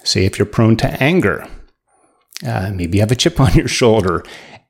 say 0.04 0.26
if 0.26 0.38
you're 0.38 0.46
prone 0.46 0.76
to 0.78 1.02
anger, 1.02 1.48
uh, 2.46 2.72
maybe 2.74 2.98
you 2.98 3.02
have 3.02 3.12
a 3.12 3.16
chip 3.16 3.40
on 3.40 3.54
your 3.54 3.68
shoulder 3.68 4.24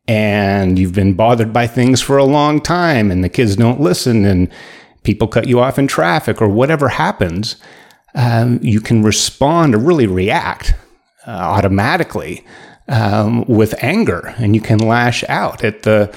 and 0.07 0.77
you've 0.77 0.93
been 0.93 1.13
bothered 1.13 1.53
by 1.53 1.67
things 1.67 2.01
for 2.01 2.17
a 2.17 2.23
long 2.23 2.61
time 2.61 3.11
and 3.11 3.23
the 3.23 3.29
kids 3.29 3.55
don't 3.55 3.79
listen 3.79 4.25
and 4.25 4.51
people 5.03 5.27
cut 5.27 5.47
you 5.47 5.59
off 5.59 5.79
in 5.79 5.87
traffic 5.87 6.41
or 6.41 6.47
whatever 6.47 6.89
happens, 6.89 7.55
um, 8.15 8.59
you 8.61 8.81
can 8.81 9.03
respond 9.03 9.75
or 9.75 9.79
really 9.79 10.07
react 10.07 10.73
uh, 11.27 11.31
automatically 11.31 12.45
um, 12.87 13.45
with 13.45 13.75
anger, 13.83 14.33
and 14.37 14.55
you 14.55 14.61
can 14.61 14.79
lash 14.79 15.23
out 15.29 15.63
at 15.63 15.83
the 15.83 16.13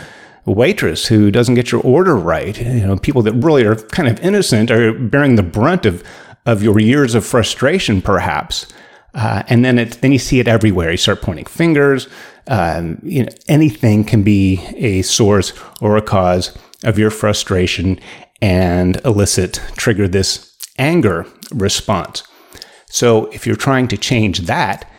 waitress 0.47 1.07
who 1.07 1.31
doesn't 1.31 1.55
get 1.55 1.71
your 1.71 1.83
order 1.83 2.17
right. 2.17 2.59
You 2.59 2.87
know, 2.87 2.97
people 2.97 3.23
that 3.23 3.35
really 3.35 3.65
are 3.65 3.77
kind 3.77 4.09
of 4.09 4.19
innocent 4.21 4.71
are 4.71 4.93
bearing 4.93 5.37
the 5.37 5.43
brunt 5.43 5.87
of 5.87 6.03
of 6.47 6.63
your 6.63 6.79
years 6.81 7.15
of 7.15 7.25
frustration, 7.25 8.03
perhaps. 8.03 8.67
Uh, 9.15 9.43
and 9.49 9.65
then 9.65 9.79
it, 9.79 10.01
then 10.01 10.13
you 10.13 10.19
see 10.19 10.41
it 10.41 10.49
everywhere. 10.49 10.91
You 10.91 10.97
start 10.97 11.23
pointing 11.23 11.47
fingers. 11.47 12.09
Um, 12.47 12.99
you 13.03 13.25
know, 13.25 13.33
anything 13.49 14.05
can 14.05 14.23
be 14.23 14.65
a 14.77 15.03
source 15.03 15.53
or 15.81 15.97
a 15.97 16.03
cause 16.03 16.57
of 16.83 16.99
your 16.99 17.11
frustration 17.11 18.01
and 18.41 19.01
elicit, 19.05 19.61
trigger 19.77 20.09
this 20.09 20.57
anger 20.79 21.27
response. 21.53 22.25
So 22.87 23.27
if 23.27 23.47
you're 23.47 23.57
trying 23.57 23.89
to 23.89 23.97
change 23.97 24.41
that, 24.41 24.91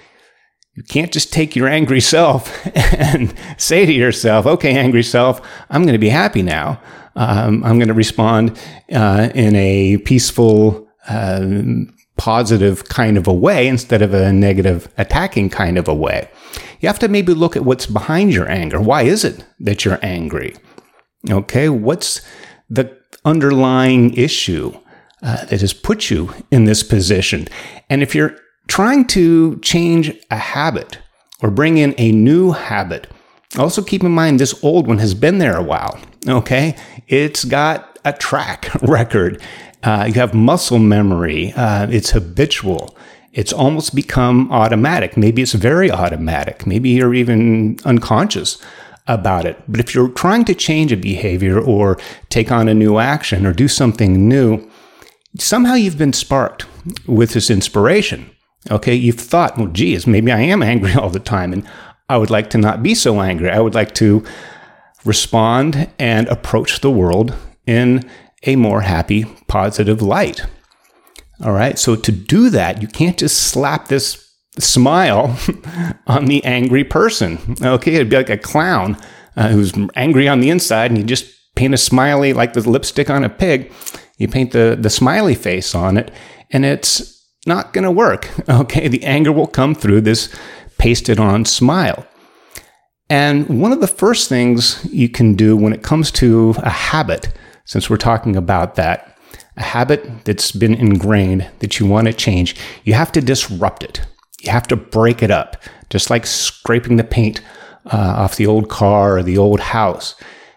you 0.75 0.83
can't 0.83 1.11
just 1.11 1.31
take 1.31 1.55
your 1.55 1.67
angry 1.67 1.99
self 1.99 2.65
and 2.75 3.33
say 3.57 3.85
to 3.85 3.91
yourself, 3.91 4.45
okay, 4.45 4.75
angry 4.75 5.03
self, 5.03 5.41
I'm 5.69 5.83
going 5.83 5.93
to 5.93 5.99
be 5.99 6.09
happy 6.09 6.41
now. 6.41 6.81
Um, 7.15 7.63
I'm 7.63 7.77
going 7.77 7.89
to 7.89 7.93
respond 7.93 8.59
uh, 8.91 9.29
in 9.35 9.55
a 9.55 9.97
peaceful, 9.97 10.87
uh, 11.07 11.45
positive 12.17 12.85
kind 12.85 13.17
of 13.17 13.27
a 13.27 13.33
way 13.33 13.67
instead 13.67 14.01
of 14.01 14.13
a 14.13 14.31
negative, 14.31 14.87
attacking 14.97 15.49
kind 15.49 15.77
of 15.77 15.87
a 15.87 15.93
way. 15.93 16.29
You 16.79 16.87
have 16.87 16.99
to 16.99 17.07
maybe 17.07 17.33
look 17.33 17.55
at 17.55 17.65
what's 17.65 17.85
behind 17.85 18.33
your 18.33 18.49
anger. 18.49 18.79
Why 18.79 19.03
is 19.03 19.23
it 19.23 19.43
that 19.59 19.83
you're 19.83 19.99
angry? 20.01 20.55
Okay, 21.29 21.69
what's 21.69 22.21
the 22.69 22.97
underlying 23.25 24.13
issue 24.13 24.73
uh, 25.21 25.45
that 25.45 25.61
has 25.61 25.73
put 25.73 26.09
you 26.09 26.33
in 26.51 26.65
this 26.65 26.83
position? 26.83 27.47
And 27.89 28.03
if 28.03 28.13
you're 28.13 28.35
trying 28.67 29.05
to 29.07 29.57
change 29.59 30.13
a 30.29 30.37
habit 30.37 30.99
or 31.41 31.49
bring 31.49 31.77
in 31.77 31.95
a 31.97 32.11
new 32.11 32.51
habit, 32.51 33.07
also 33.57 33.81
keep 33.81 34.03
in 34.03 34.11
mind 34.11 34.39
this 34.39 34.63
old 34.63 34.87
one 34.87 34.97
has 34.97 35.13
been 35.13 35.37
there 35.37 35.57
a 35.57 35.63
while. 35.63 35.99
Okay. 36.27 36.75
It's 37.07 37.43
got 37.45 37.99
a 38.05 38.13
track 38.13 38.69
record. 38.81 39.41
Uh, 39.83 40.05
you 40.07 40.13
have 40.13 40.33
muscle 40.33 40.79
memory. 40.79 41.51
Uh, 41.53 41.87
it's 41.89 42.11
habitual. 42.11 42.95
It's 43.33 43.51
almost 43.51 43.95
become 43.95 44.51
automatic. 44.51 45.17
Maybe 45.17 45.41
it's 45.41 45.53
very 45.53 45.91
automatic. 45.91 46.65
Maybe 46.65 46.89
you're 46.89 47.13
even 47.13 47.77
unconscious 47.83 48.61
about 49.07 49.45
it. 49.45 49.61
But 49.67 49.79
if 49.79 49.93
you're 49.93 50.09
trying 50.09 50.45
to 50.45 50.55
change 50.55 50.91
a 50.91 50.97
behavior 50.97 51.59
or 51.59 51.97
take 52.29 52.51
on 52.51 52.69
a 52.69 52.73
new 52.73 52.99
action 52.99 53.45
or 53.45 53.51
do 53.51 53.67
something 53.67 54.29
new, 54.29 54.69
somehow 55.37 55.73
you've 55.73 55.97
been 55.97 56.13
sparked 56.13 56.65
with 57.07 57.33
this 57.33 57.49
inspiration. 57.49 58.29
Okay, 58.71 58.95
you've 58.95 59.19
thought, 59.19 59.57
well, 59.57 59.67
geez, 59.67 60.07
maybe 60.07 60.31
I 60.31 60.41
am 60.41 60.63
angry 60.73 60.93
all 60.93 61.09
the 61.09 61.19
time, 61.19 61.51
and 61.51 61.67
I 62.07 62.17
would 62.17 62.29
like 62.29 62.49
to 62.51 62.57
not 62.57 62.83
be 62.83 62.95
so 62.95 63.19
angry. 63.19 63.49
I 63.49 63.59
would 63.59 63.75
like 63.75 63.93
to 63.95 64.23
respond 65.03 65.89
and 65.99 66.27
approach 66.29 66.79
the 66.79 66.91
world 66.91 67.35
in 67.65 68.09
a 68.45 68.55
more 68.55 68.81
happy, 68.81 69.25
positive 69.47 70.01
light. 70.01 70.45
All 71.43 71.51
right, 71.51 71.77
so 71.77 71.95
to 71.95 72.11
do 72.11 72.49
that, 72.51 72.81
you 72.81 72.87
can't 72.87 73.17
just 73.17 73.37
slap 73.47 73.87
this 73.87 74.31
smile 74.59 75.37
on 76.07 76.25
the 76.25 76.43
angry 76.45 76.83
person. 76.83 77.39
Okay, 77.61 77.95
it'd 77.95 78.09
be 78.09 78.17
like 78.17 78.29
a 78.29 78.37
clown 78.37 78.97
uh, 79.35 79.49
who's 79.49 79.73
angry 79.95 80.27
on 80.27 80.39
the 80.39 80.49
inside, 80.49 80.91
and 80.91 80.97
you 80.97 81.03
just 81.03 81.25
paint 81.55 81.73
a 81.73 81.77
smiley 81.77 82.33
like 82.33 82.53
the 82.53 82.69
lipstick 82.69 83.09
on 83.09 83.23
a 83.23 83.29
pig. 83.29 83.71
You 84.17 84.27
paint 84.27 84.51
the, 84.51 84.77
the 84.79 84.89
smiley 84.89 85.35
face 85.35 85.73
on 85.73 85.97
it, 85.97 86.11
and 86.51 86.65
it's 86.65 87.13
not 87.45 87.73
going 87.73 87.83
to 87.83 87.91
work. 87.91 88.29
Okay, 88.49 88.87
the 88.87 89.03
anger 89.03 89.31
will 89.31 89.47
come 89.47 89.73
through 89.73 90.01
this 90.01 90.33
pasted 90.77 91.19
on 91.19 91.45
smile. 91.45 92.05
And 93.09 93.61
one 93.61 93.71
of 93.71 93.79
the 93.79 93.87
first 93.87 94.27
things 94.29 94.85
you 94.91 95.09
can 95.09 95.35
do 95.35 95.55
when 95.55 95.73
it 95.73 95.83
comes 95.83 96.11
to 96.11 96.55
a 96.57 96.69
habit, 96.69 97.33
since 97.65 97.89
we're 97.89 97.97
talking 97.97 98.35
about 98.35 98.75
that, 98.75 99.17
a 99.57 99.63
habit 99.63 100.25
that's 100.25 100.51
been 100.51 100.73
ingrained 100.73 101.49
that 101.59 101.79
you 101.79 101.85
want 101.85 102.07
to 102.07 102.13
change, 102.13 102.55
you 102.83 102.93
have 102.93 103.11
to 103.11 103.21
disrupt 103.21 103.83
it. 103.83 104.01
You 104.41 104.51
have 104.51 104.67
to 104.67 104.75
break 104.75 105.23
it 105.23 105.31
up, 105.31 105.57
just 105.89 106.09
like 106.09 106.25
scraping 106.25 106.97
the 106.97 107.03
paint 107.03 107.41
uh, 107.85 108.15
off 108.17 108.35
the 108.35 108.47
old 108.47 108.69
car 108.69 109.17
or 109.17 109.23
the 109.23 109.37
old 109.37 109.59
house. 109.59 110.15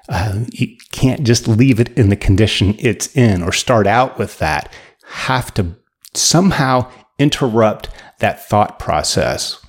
Uh, 0.08 0.44
you 0.52 0.76
can't 0.92 1.24
just 1.24 1.48
leave 1.48 1.80
it 1.80 1.96
in 1.98 2.08
the 2.08 2.16
condition 2.16 2.76
it's 2.78 3.14
in 3.16 3.42
or 3.42 3.52
start 3.52 3.86
out 3.86 4.18
with 4.18 4.38
that. 4.38 4.72
Have 5.04 5.52
to 5.54 5.76
somehow 6.14 6.90
interrupt 7.18 7.88
that 8.18 8.46
thought 8.48 8.78
process. 8.78 9.60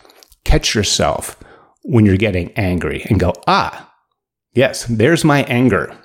Catch 0.43 0.75
yourself 0.75 1.37
when 1.83 2.05
you're 2.05 2.17
getting 2.17 2.51
angry 2.53 3.05
and 3.09 3.19
go, 3.19 3.33
ah, 3.47 3.93
yes, 4.53 4.85
there's 4.85 5.23
my 5.23 5.43
anger. 5.43 5.95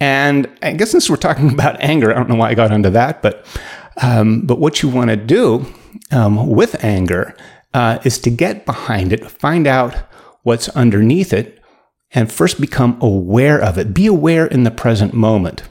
And 0.00 0.48
I 0.62 0.72
guess 0.72 0.90
since 0.90 1.08
we're 1.08 1.16
talking 1.16 1.52
about 1.54 1.80
anger, 1.80 2.10
I 2.10 2.14
don't 2.14 2.28
know 2.28 2.36
why 2.36 2.50
I 2.50 2.54
got 2.54 2.72
into 2.72 2.90
that, 2.90 3.22
but 3.22 3.46
um, 4.02 4.42
but 4.42 4.58
what 4.58 4.82
you 4.82 4.88
want 4.88 5.10
to 5.10 5.16
do 5.16 5.66
um, 6.10 6.48
with 6.48 6.82
anger 6.84 7.36
uh, 7.72 7.98
is 8.04 8.18
to 8.20 8.30
get 8.30 8.66
behind 8.66 9.12
it, 9.12 9.30
find 9.30 9.66
out 9.66 9.94
what's 10.42 10.68
underneath 10.70 11.32
it, 11.32 11.60
and 12.10 12.30
first 12.30 12.60
become 12.60 12.98
aware 13.00 13.60
of 13.60 13.78
it. 13.78 13.94
Be 13.94 14.06
aware 14.06 14.46
in 14.46 14.64
the 14.64 14.70
present 14.72 15.14
moment, 15.14 15.62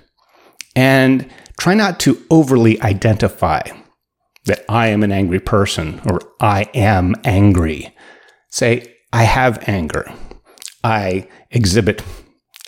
and 0.75 1.29
try 1.59 1.73
not 1.73 1.99
to 2.01 2.21
overly 2.29 2.81
identify 2.81 3.61
that 4.45 4.65
I 4.67 4.87
am 4.87 5.03
an 5.03 5.11
angry 5.11 5.39
person 5.39 6.01
or 6.05 6.19
I 6.39 6.69
am 6.73 7.15
angry. 7.23 7.95
Say, 8.49 8.93
I 9.11 9.23
have 9.23 9.67
anger. 9.67 10.11
I 10.83 11.27
exhibit 11.51 12.03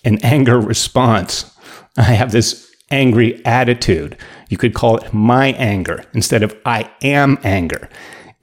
an 0.05 0.19
anger 0.23 0.59
response. 0.59 1.51
I 1.97 2.03
have 2.03 2.31
this 2.31 2.71
angry 2.91 3.43
attitude. 3.45 4.17
You 4.49 4.57
could 4.57 4.73
call 4.73 4.97
it 4.97 5.13
my 5.13 5.47
anger 5.47 6.05
instead 6.13 6.43
of 6.43 6.55
I 6.65 6.89
am 7.01 7.37
anger. 7.43 7.89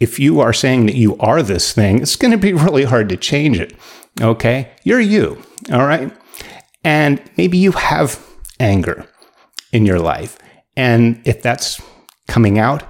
If 0.01 0.19
you 0.19 0.41
are 0.41 0.53
saying 0.53 0.87
that 0.87 0.97
you 0.97 1.17
are 1.19 1.43
this 1.43 1.73
thing, 1.73 2.03
it's 2.03 2.17
going 2.17 2.33
to 2.33 2.39
be 2.39 2.53
really 2.53 2.85
hard 2.85 3.09
to 3.09 3.17
change 3.17 3.59
it. 3.59 3.75
Okay? 4.21 4.73
You're 4.85 5.01
you. 5.01 5.43
All 5.73 5.87
right? 5.87 6.13
And 6.85 7.23
maybe 7.37 7.57
you 7.57 7.73
have 7.73 8.23
anger 8.61 9.07
in 9.73 9.87
your 9.87 10.01
life. 10.01 10.37
And 10.77 11.23
if 11.25 11.41
that's 11.41 11.81
coming 12.27 12.59
out, 12.59 12.83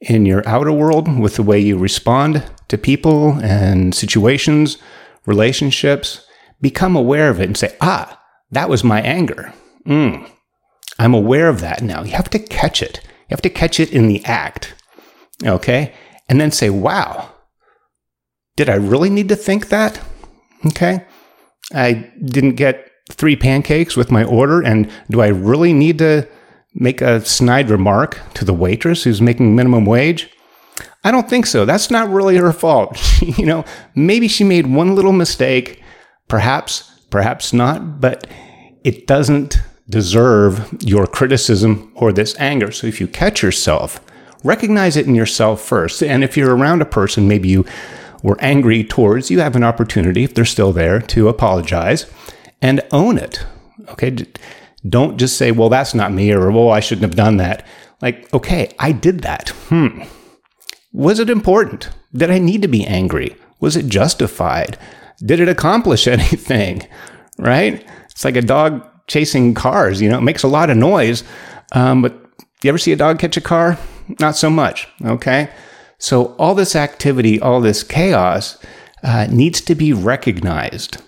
in 0.00 0.26
your 0.26 0.46
outer 0.46 0.72
world 0.72 1.18
with 1.18 1.36
the 1.36 1.42
way 1.42 1.58
you 1.58 1.76
respond 1.76 2.44
to 2.68 2.78
people 2.78 3.32
and 3.42 3.94
situations, 3.94 4.78
relationships. 5.26 6.24
Become 6.60 6.96
aware 6.96 7.30
of 7.30 7.40
it 7.40 7.44
and 7.44 7.56
say, 7.56 7.76
ah, 7.80 8.20
that 8.50 8.68
was 8.68 8.82
my 8.82 9.00
anger. 9.00 9.52
Mm, 9.86 10.28
I'm 10.98 11.14
aware 11.14 11.48
of 11.48 11.60
that 11.60 11.82
now. 11.82 12.02
You 12.02 12.12
have 12.12 12.30
to 12.30 12.38
catch 12.38 12.82
it. 12.82 13.00
You 13.04 13.34
have 13.34 13.42
to 13.42 13.50
catch 13.50 13.78
it 13.78 13.92
in 13.92 14.08
the 14.08 14.24
act. 14.24 14.74
Okay. 15.44 15.94
And 16.28 16.40
then 16.40 16.50
say, 16.50 16.70
wow, 16.70 17.30
did 18.56 18.68
I 18.68 18.74
really 18.74 19.10
need 19.10 19.28
to 19.28 19.36
think 19.36 19.68
that? 19.68 20.00
Okay. 20.66 21.04
I 21.72 22.10
didn't 22.24 22.56
get 22.56 22.90
three 23.10 23.36
pancakes 23.36 23.96
with 23.96 24.10
my 24.10 24.24
order. 24.24 24.60
And 24.62 24.90
do 25.10 25.20
I 25.20 25.28
really 25.28 25.72
need 25.72 25.98
to 25.98 26.28
make 26.74 27.00
a 27.00 27.24
snide 27.24 27.70
remark 27.70 28.20
to 28.34 28.44
the 28.44 28.52
waitress 28.52 29.04
who's 29.04 29.20
making 29.22 29.54
minimum 29.54 29.84
wage? 29.84 30.30
I 31.04 31.10
don't 31.10 31.28
think 31.28 31.46
so. 31.46 31.64
That's 31.64 31.90
not 31.90 32.10
really 32.10 32.36
her 32.36 32.52
fault. 32.52 32.98
you 33.38 33.46
know, 33.46 33.64
maybe 33.94 34.28
she 34.28 34.44
made 34.44 34.66
one 34.66 34.94
little 34.94 35.12
mistake, 35.12 35.82
perhaps, 36.28 37.00
perhaps 37.10 37.52
not, 37.52 38.00
but 38.00 38.26
it 38.84 39.06
doesn't 39.06 39.58
deserve 39.88 40.68
your 40.82 41.06
criticism 41.06 41.90
or 41.94 42.12
this 42.12 42.38
anger. 42.38 42.70
So 42.70 42.86
if 42.86 43.00
you 43.00 43.08
catch 43.08 43.42
yourself, 43.42 44.00
recognize 44.44 44.96
it 44.96 45.06
in 45.06 45.14
yourself 45.14 45.60
first. 45.60 46.02
And 46.02 46.22
if 46.22 46.36
you're 46.36 46.54
around 46.54 46.82
a 46.82 46.86
person, 46.86 47.26
maybe 47.26 47.48
you 47.48 47.64
were 48.22 48.36
angry 48.40 48.84
towards, 48.84 49.30
you 49.30 49.40
have 49.40 49.56
an 49.56 49.64
opportunity, 49.64 50.24
if 50.24 50.34
they're 50.34 50.44
still 50.44 50.72
there, 50.72 51.00
to 51.00 51.28
apologize 51.28 52.06
and 52.60 52.80
own 52.92 53.16
it. 53.16 53.44
Okay. 53.88 54.16
Don't 54.88 55.18
just 55.18 55.36
say, 55.36 55.50
well, 55.50 55.68
that's 55.68 55.94
not 55.94 56.12
me, 56.12 56.32
or, 56.32 56.50
well, 56.50 56.70
I 56.70 56.80
shouldn't 56.80 57.04
have 57.04 57.16
done 57.16 57.38
that. 57.38 57.66
Like, 58.00 58.32
okay, 58.32 58.70
I 58.78 58.92
did 58.92 59.20
that. 59.20 59.48
Hmm. 59.68 60.02
Was 60.92 61.18
it 61.18 61.30
important? 61.30 61.90
Did 62.12 62.30
I 62.30 62.38
need 62.38 62.62
to 62.62 62.68
be 62.68 62.86
angry? 62.86 63.36
Was 63.60 63.76
it 63.76 63.88
justified? 63.88 64.78
Did 65.24 65.40
it 65.40 65.48
accomplish 65.48 66.06
anything? 66.06 66.86
Right? 67.38 67.86
It's 68.10 68.24
like 68.24 68.36
a 68.36 68.42
dog 68.42 68.86
chasing 69.06 69.54
cars. 69.54 70.00
You 70.00 70.08
know, 70.08 70.18
it 70.18 70.22
makes 70.22 70.42
a 70.42 70.48
lot 70.48 70.70
of 70.70 70.76
noise. 70.76 71.24
Um, 71.72 72.02
but 72.02 72.12
you 72.62 72.68
ever 72.68 72.78
see 72.78 72.92
a 72.92 72.96
dog 72.96 73.18
catch 73.18 73.36
a 73.36 73.40
car? 73.40 73.78
Not 74.20 74.36
so 74.36 74.50
much. 74.50 74.88
Okay. 75.04 75.50
So 75.98 76.34
all 76.36 76.54
this 76.54 76.76
activity, 76.76 77.40
all 77.40 77.60
this 77.60 77.82
chaos 77.82 78.58
uh, 79.02 79.26
needs 79.30 79.60
to 79.62 79.74
be 79.74 79.92
recognized. 79.92 80.98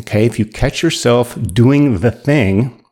Okay. 0.00 0.26
If 0.26 0.38
you 0.38 0.44
catch 0.44 0.82
yourself 0.82 1.38
doing 1.42 1.98
the 1.98 2.10
thing 2.10 2.82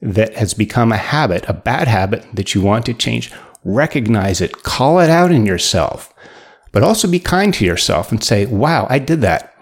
that 0.00 0.34
has 0.36 0.54
become 0.54 0.92
a 0.92 0.96
habit, 0.96 1.44
a 1.48 1.52
bad 1.52 1.88
habit 1.88 2.24
that 2.34 2.54
you 2.54 2.60
want 2.60 2.86
to 2.86 2.94
change, 2.94 3.32
recognize 3.64 4.40
it, 4.40 4.62
call 4.62 5.00
it 5.00 5.10
out 5.10 5.32
in 5.32 5.46
yourself, 5.46 6.12
but 6.72 6.82
also 6.82 7.08
be 7.08 7.18
kind 7.18 7.52
to 7.54 7.64
yourself 7.64 8.12
and 8.12 8.22
say, 8.22 8.46
wow, 8.46 8.86
I 8.88 8.98
did 8.98 9.20
that. 9.22 9.54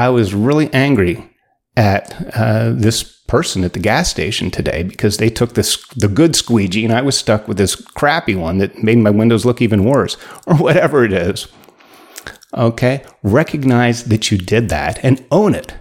I 0.00 0.08
was 0.08 0.32
really 0.32 0.72
angry 0.72 1.30
at 1.76 2.34
uh, 2.34 2.72
this 2.72 3.02
person 3.28 3.64
at 3.64 3.74
the 3.74 3.78
gas 3.78 4.08
station 4.08 4.50
today 4.50 4.82
because 4.82 5.18
they 5.18 5.28
took 5.28 5.52
this 5.52 5.86
the 5.88 6.08
good 6.08 6.34
squeegee 6.34 6.86
and 6.86 6.94
I 6.94 7.02
was 7.02 7.18
stuck 7.18 7.46
with 7.46 7.58
this 7.58 7.76
crappy 7.76 8.34
one 8.34 8.56
that 8.58 8.82
made 8.82 8.96
my 8.96 9.10
windows 9.10 9.44
look 9.44 9.60
even 9.60 9.84
worse 9.84 10.16
or 10.46 10.56
whatever 10.56 11.04
it 11.04 11.12
is. 11.12 11.48
Okay, 12.56 13.04
recognize 13.22 14.04
that 14.04 14.30
you 14.30 14.38
did 14.38 14.70
that 14.70 14.98
and 15.04 15.22
own 15.30 15.54
it. 15.54 15.74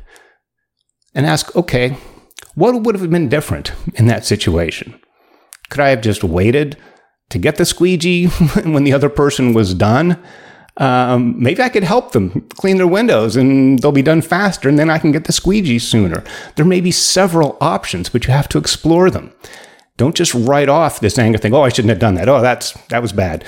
And 1.15 1.25
ask, 1.25 1.55
okay, 1.55 1.95
What 2.55 2.83
would 2.83 2.95
have 2.99 3.09
been 3.09 3.29
different 3.29 3.71
in 3.95 4.07
that 4.07 4.25
situation? 4.25 4.99
Could 5.69 5.79
I 5.79 5.91
have 5.91 6.01
just 6.01 6.25
waited 6.25 6.75
to 7.29 7.37
get 7.37 7.55
the 7.55 7.63
squeegee 7.65 8.25
when 8.65 8.83
the 8.83 8.91
other 8.91 9.09
person 9.09 9.53
was 9.53 9.73
done? 9.73 10.21
Um, 10.79 11.35
maybe 11.37 11.61
I 11.61 11.67
could 11.67 11.83
help 11.83 12.13
them 12.13 12.47
clean 12.55 12.77
their 12.77 12.87
windows 12.87 13.35
and 13.35 13.79
they'll 13.79 13.91
be 13.91 14.01
done 14.01 14.21
faster 14.21 14.69
and 14.69 14.79
then 14.79 14.89
I 14.89 14.97
can 14.97 15.11
get 15.11 15.25
the 15.25 15.33
squeegee 15.33 15.77
sooner. 15.77 16.23
There 16.55 16.65
may 16.65 16.79
be 16.79 16.91
several 16.91 17.57
options, 17.59 18.07
but 18.07 18.25
you 18.25 18.31
have 18.31 18.47
to 18.49 18.57
explore 18.57 19.11
them. 19.11 19.33
Don't 19.97 20.15
just 20.15 20.33
write 20.33 20.69
off 20.69 21.01
this 21.01 21.19
anger 21.19 21.37
thing. 21.37 21.53
Oh, 21.53 21.63
I 21.63 21.69
shouldn't 21.69 21.89
have 21.89 21.99
done 21.99 22.15
that. 22.15 22.29
Oh, 22.29 22.41
that's 22.41 22.71
that 22.87 23.01
was 23.01 23.11
bad. 23.11 23.43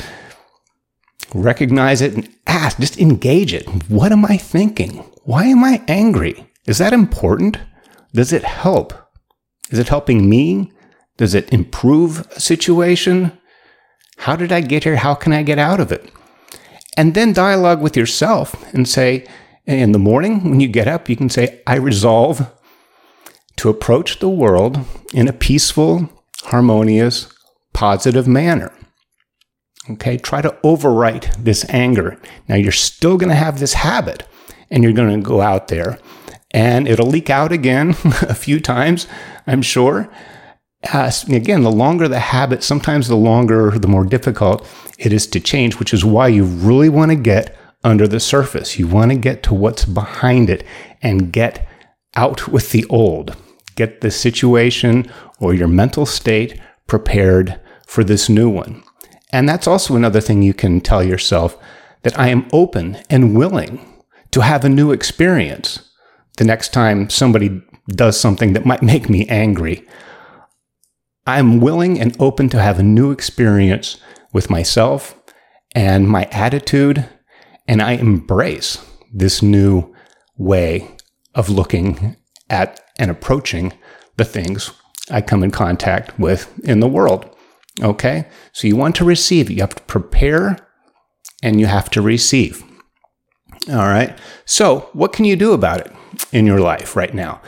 Recognize 1.34 2.02
it 2.02 2.14
and 2.14 2.30
ask, 2.46 2.78
just 2.78 3.00
engage 3.00 3.54
it. 3.54 3.66
What 3.90 4.12
am 4.12 4.26
I 4.26 4.36
thinking? 4.36 4.98
Why 5.24 5.46
am 5.46 5.64
I 5.64 5.82
angry? 5.88 6.52
Is 6.68 6.80
that 6.80 6.92
important? 6.92 7.58
Does 8.14 8.34
it 8.34 8.44
help? 8.44 8.94
Is 9.70 9.80
it 9.80 9.88
helping 9.88 10.30
me? 10.30 10.74
Does 11.16 11.34
it 11.34 11.54
improve 11.54 12.28
a 12.32 12.42
situation? 12.42 13.32
How 14.18 14.36
did 14.36 14.52
I 14.52 14.60
get 14.60 14.84
here? 14.84 14.98
How 14.98 15.16
can 15.16 15.32
I 15.32 15.44
get 15.44 15.58
out 15.58 15.80
of 15.80 15.94
it? 15.94 16.12
And 16.98 17.14
then 17.14 17.34
dialogue 17.34 17.82
with 17.82 17.96
yourself 17.96 18.56
and 18.74 18.88
say, 18.88 19.26
in 19.66 19.92
the 19.92 20.00
morning 20.00 20.50
when 20.50 20.60
you 20.60 20.68
get 20.68 20.88
up, 20.88 21.10
you 21.10 21.16
can 21.16 21.30
say, 21.30 21.62
I 21.66 21.76
resolve 21.76 22.52
to 23.58 23.70
approach 23.70 24.20
the 24.20 24.30
world 24.30 24.80
in 25.14 25.28
a 25.28 25.34
peaceful, 25.34 26.10
harmonious, 26.44 27.32
positive 27.74 28.28
manner. 28.28 28.74
Okay, 29.90 30.18
try 30.18 30.42
to 30.42 30.58
overwrite 30.64 31.44
this 31.44 31.66
anger. 31.70 32.20
Now, 32.48 32.56
you're 32.56 32.72
still 32.72 33.18
going 33.18 33.30
to 33.30 33.36
have 33.36 33.60
this 33.60 33.74
habit, 33.74 34.24
and 34.70 34.84
you're 34.84 34.94
going 34.94 35.22
to 35.22 35.28
go 35.28 35.42
out 35.42 35.70
there, 35.70 35.98
and 36.52 36.88
it'll 36.88 37.08
leak 37.08 37.30
out 37.30 37.52
again 37.52 37.90
a 38.22 38.36
few 38.36 38.60
times, 38.60 39.08
I'm 39.48 39.62
sure. 39.62 40.10
Again, 40.84 41.64
the 41.64 41.72
longer 41.72 42.08
the 42.08 42.20
habit, 42.20 42.64
sometimes 42.64 43.08
the 43.08 43.16
longer, 43.16 43.72
the 43.78 43.88
more 43.88 44.04
difficult 44.04 44.68
it 44.98 45.14
is 45.14 45.28
to 45.28 45.40
change, 45.40 45.78
which 45.78 45.94
is 45.94 46.04
why 46.04 46.28
you 46.28 46.44
really 46.44 46.90
want 46.90 47.12
to 47.12 47.16
get 47.16 47.56
under 47.84 48.08
the 48.08 48.20
surface. 48.20 48.80
You 48.80 48.88
want 48.88 49.12
to 49.12 49.18
get 49.18 49.44
to 49.44 49.54
what's 49.54 49.86
behind 49.86 50.50
it 50.50 50.64
and 51.02 51.32
get 51.32 51.68
out 52.16 52.48
with 52.48 52.72
the 52.72 52.86
old. 52.86 53.36
Get 53.76 54.02
the 54.02 54.12
situation 54.12 55.12
or 55.40 55.54
your 55.54 55.68
mental 55.68 56.06
state 56.06 56.60
prepared 56.88 57.60
for 57.88 58.04
this 58.04 58.30
new 58.30 58.50
one. 58.50 58.84
And 59.32 59.48
that's 59.48 59.68
also 59.68 59.96
another 59.96 60.22
thing 60.22 60.42
you 60.42 60.54
can 60.54 60.82
tell 60.82 61.04
yourself 61.04 61.58
that 62.04 62.18
I 62.20 62.28
am 62.30 62.48
open 62.52 62.98
and 63.10 63.36
willing 63.36 63.86
to 64.32 64.42
have 64.42 64.66
a 64.66 64.70
new 64.70 64.92
experience 64.92 65.90
the 66.38 66.44
next 66.44 66.74
time 66.74 67.10
somebody 67.10 67.62
does 67.90 68.20
something 68.20 68.54
that 68.54 68.66
might 68.66 68.82
make 68.82 69.10
me 69.10 69.28
angry. 69.28 69.88
I'm 71.26 71.62
willing 71.62 72.00
and 72.00 72.16
open 72.20 72.50
to 72.50 72.62
have 72.62 72.80
a 72.80 72.84
new 72.84 73.12
experience 73.12 73.98
with 74.34 74.50
myself 74.50 75.16
and 75.74 76.08
my 76.08 76.26
attitude, 76.32 77.08
and 77.68 77.82
I 77.82 77.94
embrace 77.94 78.84
this 79.14 79.42
new 79.42 79.94
way 80.38 80.96
of 81.36 81.50
looking 81.50 82.16
at 82.50 82.82
and 82.98 83.10
approaching 83.10 83.74
the 84.18 84.26
things 84.26 84.72
I 85.10 85.22
come 85.22 85.44
in 85.44 85.52
contact 85.52 86.18
with 86.20 86.52
in 86.64 86.80
the 86.80 86.88
world. 86.88 87.30
Okay? 87.82 88.28
So 88.52 88.68
you 88.68 88.76
want 88.76 88.96
to 88.98 89.06
receive, 89.06 89.50
you 89.50 89.62
have 89.62 89.76
to 89.76 89.84
prepare 89.84 90.58
and 91.42 91.60
you 91.60 91.68
have 91.68 91.90
to 91.92 92.02
receive. 92.02 92.64
All 93.70 93.76
right. 93.76 94.18
So, 94.46 94.90
what 94.94 95.14
can 95.14 95.26
you 95.26 95.36
do 95.36 95.54
about 95.54 95.82
it 95.82 95.92
in 96.32 96.48
your 96.48 96.60
life 96.60 96.96
right 96.96 97.14
now? 97.14 97.42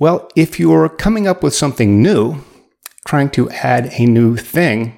Well, 0.00 0.28
if 0.34 0.58
you're 0.58 0.88
coming 0.88 1.28
up 1.28 1.42
with 1.44 1.54
something 1.54 2.02
new, 2.02 2.42
trying 3.10 3.28
to 3.28 3.50
add 3.50 3.90
a 3.94 4.06
new 4.06 4.36
thing, 4.36 4.96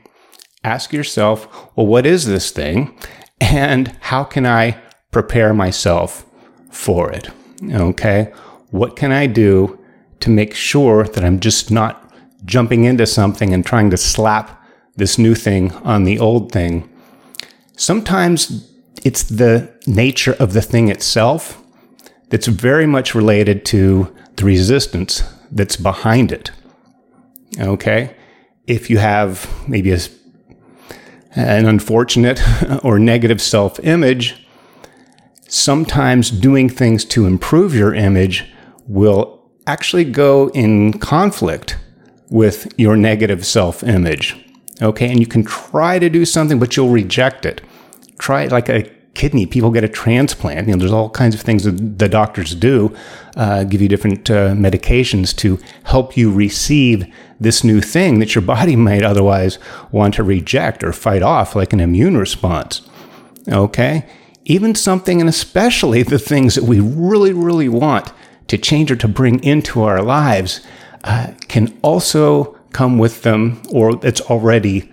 ask 0.62 0.92
yourself, 0.92 1.48
well, 1.74 1.86
what 1.86 2.04
is 2.04 2.26
this 2.26 2.50
thing? 2.50 2.94
And 3.40 3.96
how 4.00 4.22
can 4.22 4.44
I 4.44 4.78
prepare 5.10 5.54
myself 5.54 6.26
for 6.70 7.10
it? 7.10 7.30
Okay. 7.72 8.30
What 8.68 8.96
can 8.96 9.12
I 9.12 9.26
do 9.26 9.78
to 10.20 10.28
make 10.28 10.52
sure 10.52 11.04
that 11.04 11.24
I'm 11.24 11.40
just 11.40 11.70
not 11.70 12.12
jumping 12.44 12.84
into 12.84 13.06
something 13.06 13.54
and 13.54 13.64
trying 13.64 13.88
to 13.88 13.96
slap 13.96 14.62
this 14.94 15.16
new 15.16 15.34
thing 15.34 15.72
on 15.76 16.04
the 16.04 16.18
old 16.18 16.52
thing? 16.52 16.90
Sometimes 17.78 18.70
it's 19.06 19.22
the 19.22 19.72
nature 19.86 20.36
of 20.38 20.52
the 20.52 20.60
thing 20.60 20.90
itself 20.90 21.64
that's 22.28 22.46
very 22.46 22.86
much 22.86 23.14
related 23.14 23.64
to 23.72 24.14
the 24.36 24.44
resistance 24.44 25.22
that's 25.50 25.76
behind 25.76 26.30
it. 26.30 26.50
Okay? 27.58 28.14
If 28.66 28.90
you 28.90 28.98
have 28.98 29.48
maybe 29.68 29.92
a 29.92 29.98
an 31.34 31.66
unfortunate 31.66 32.40
or 32.84 32.98
negative 32.98 33.40
self 33.40 33.80
image, 33.80 34.46
sometimes 35.48 36.30
doing 36.30 36.68
things 36.68 37.04
to 37.06 37.26
improve 37.26 37.74
your 37.74 37.94
image 37.94 38.50
will 38.86 39.40
actually 39.66 40.04
go 40.04 40.48
in 40.50 40.92
conflict 40.98 41.76
with 42.30 42.72
your 42.78 42.96
negative 42.96 43.44
self 43.44 43.82
image. 43.82 44.36
Okay, 44.80 45.08
and 45.10 45.20
you 45.20 45.26
can 45.26 45.44
try 45.44 45.98
to 45.98 46.08
do 46.08 46.24
something, 46.24 46.58
but 46.58 46.76
you'll 46.76 46.88
reject 46.88 47.46
it. 47.46 47.60
Try 48.18 48.46
like 48.46 48.68
a 48.68 48.90
kidney. 49.14 49.46
People 49.46 49.70
get 49.70 49.84
a 49.84 49.88
transplant. 49.88 50.66
You 50.66 50.74
know, 50.74 50.78
there's 50.78 50.92
all 50.92 51.10
kinds 51.10 51.34
of 51.34 51.40
things 51.40 51.64
that 51.64 51.98
the 51.98 52.08
doctors 52.08 52.54
do, 52.54 52.94
uh, 53.36 53.64
give 53.64 53.82
you 53.82 53.88
different 53.88 54.30
uh, 54.30 54.50
medications 54.50 55.36
to 55.36 55.58
help 55.84 56.16
you 56.16 56.32
receive 56.32 57.06
this 57.38 57.62
new 57.62 57.80
thing 57.80 58.18
that 58.20 58.34
your 58.34 58.42
body 58.54 58.76
might 58.76 59.02
otherwise 59.02 59.58
want 59.90 60.14
to 60.14 60.22
reject 60.22 60.82
or 60.82 60.92
fight 60.92 61.22
off, 61.22 61.54
like 61.54 61.72
an 61.72 61.80
immune 61.80 62.16
response. 62.16 62.82
Okay? 63.48 64.06
Even 64.44 64.74
something, 64.74 65.20
and 65.20 65.28
especially 65.28 66.02
the 66.02 66.18
things 66.18 66.54
that 66.54 66.64
we 66.64 66.80
really, 66.80 67.32
really 67.32 67.68
want 67.68 68.12
to 68.48 68.58
change 68.58 68.90
or 68.90 68.96
to 68.96 69.08
bring 69.08 69.42
into 69.44 69.82
our 69.82 70.02
lives, 70.02 70.60
uh, 71.04 71.32
can 71.48 71.78
also 71.82 72.58
come 72.72 72.98
with 72.98 73.22
them, 73.22 73.62
or 73.70 74.00
it's 74.04 74.20
already 74.22 74.90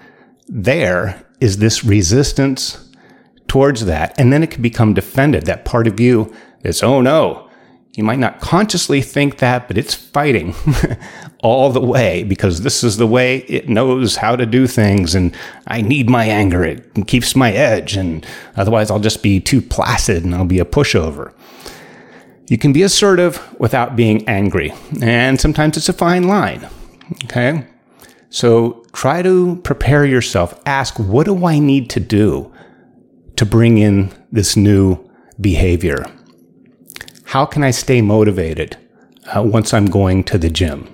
there, 0.47 1.23
is 1.39 1.57
this 1.57 1.83
resistance 1.85 2.88
towards 3.49 3.85
that. 3.85 4.17
And 4.17 4.31
then 4.31 4.43
it 4.43 4.51
can 4.51 4.61
become 4.61 4.93
defended. 4.93 5.45
That 5.45 5.65
part 5.65 5.87
of 5.87 5.99
you 5.99 6.33
is, 6.63 6.81
oh 6.81 7.01
no, 7.01 7.49
you 7.95 8.03
might 8.03 8.19
not 8.19 8.39
consciously 8.39 9.01
think 9.01 9.39
that, 9.39 9.67
but 9.67 9.77
it's 9.77 9.93
fighting 9.93 10.55
all 11.43 11.71
the 11.71 11.81
way 11.81 12.23
because 12.23 12.61
this 12.61 12.83
is 12.83 12.97
the 12.97 13.07
way 13.07 13.39
it 13.39 13.67
knows 13.67 14.15
how 14.15 14.35
to 14.35 14.45
do 14.45 14.67
things. 14.67 15.15
And 15.15 15.35
I 15.67 15.81
need 15.81 16.09
my 16.09 16.25
anger. 16.25 16.63
It 16.63 17.07
keeps 17.07 17.35
my 17.35 17.51
edge. 17.51 17.97
And 17.97 18.25
otherwise, 18.55 18.91
I'll 18.91 18.99
just 18.99 19.23
be 19.23 19.39
too 19.39 19.61
placid 19.61 20.23
and 20.23 20.35
I'll 20.35 20.45
be 20.45 20.59
a 20.59 20.65
pushover. 20.65 21.33
You 22.47 22.57
can 22.57 22.71
be 22.73 22.83
assertive 22.83 23.41
without 23.59 23.95
being 23.95 24.27
angry. 24.27 24.73
And 25.01 25.39
sometimes 25.39 25.75
it's 25.75 25.89
a 25.89 25.93
fine 25.93 26.27
line. 26.27 26.67
Okay. 27.25 27.65
So 28.29 28.85
try 28.93 29.21
to 29.23 29.57
prepare 29.57 30.05
yourself. 30.05 30.59
Ask, 30.65 30.99
what 30.99 31.25
do 31.25 31.45
I 31.45 31.59
need 31.59 31.89
to 31.91 31.99
do 31.99 32.51
to 33.39 33.45
bring 33.45 33.77
in 33.77 34.11
this 34.33 34.57
new 34.57 34.99
behavior? 35.39 36.05
How 37.23 37.45
can 37.45 37.63
I 37.63 37.71
stay 37.71 38.01
motivated 38.01 38.75
uh, 39.33 39.41
once 39.41 39.73
I'm 39.73 39.85
going 39.85 40.25
to 40.25 40.37
the 40.37 40.49
gym? 40.49 40.93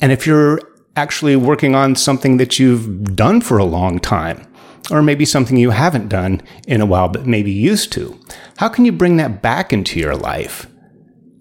And 0.00 0.12
if 0.12 0.24
you're 0.24 0.60
actually 0.94 1.34
working 1.34 1.74
on 1.74 1.96
something 1.96 2.36
that 2.36 2.60
you've 2.60 3.16
done 3.16 3.40
for 3.40 3.58
a 3.58 3.64
long 3.64 3.98
time, 3.98 4.46
or 4.88 5.02
maybe 5.02 5.24
something 5.24 5.56
you 5.56 5.70
haven't 5.70 6.08
done 6.08 6.40
in 6.68 6.80
a 6.80 6.86
while 6.86 7.08
but 7.08 7.26
maybe 7.26 7.50
used 7.50 7.90
to, 7.94 8.16
how 8.58 8.68
can 8.68 8.84
you 8.84 8.92
bring 8.92 9.16
that 9.16 9.42
back 9.42 9.72
into 9.72 9.98
your 9.98 10.14
life? 10.14 10.68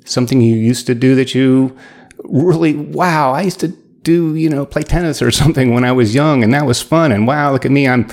Something 0.03 0.41
you 0.41 0.55
used 0.55 0.87
to 0.87 0.95
do 0.95 1.13
that 1.13 1.35
you 1.35 1.77
really, 2.23 2.75
wow, 2.75 3.33
I 3.33 3.43
used 3.43 3.59
to 3.59 3.67
do, 4.01 4.33
you 4.33 4.49
know, 4.49 4.65
play 4.65 4.81
tennis 4.81 5.21
or 5.21 5.29
something 5.41 5.75
when 5.75 5.85
I 5.85 5.91
was 5.91 6.15
young 6.15 6.43
and 6.43 6.51
that 6.55 6.65
was 6.65 6.81
fun. 6.81 7.11
And 7.11 7.27
wow, 7.27 7.51
look 7.51 7.65
at 7.65 7.71
me, 7.71 7.87
I'm 7.87 8.09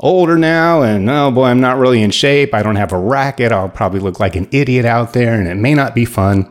older 0.00 0.36
now 0.36 0.82
and 0.82 1.08
oh 1.08 1.30
boy, 1.30 1.44
I'm 1.44 1.60
not 1.60 1.78
really 1.78 2.02
in 2.02 2.10
shape. 2.10 2.54
I 2.54 2.62
don't 2.62 2.76
have 2.76 2.92
a 2.92 2.98
racket. 2.98 3.52
I'll 3.52 3.68
probably 3.68 4.00
look 4.00 4.18
like 4.18 4.34
an 4.34 4.48
idiot 4.50 4.84
out 4.84 5.12
there 5.12 5.38
and 5.38 5.46
it 5.46 5.56
may 5.56 5.74
not 5.74 5.94
be 5.94 6.04
fun. 6.04 6.50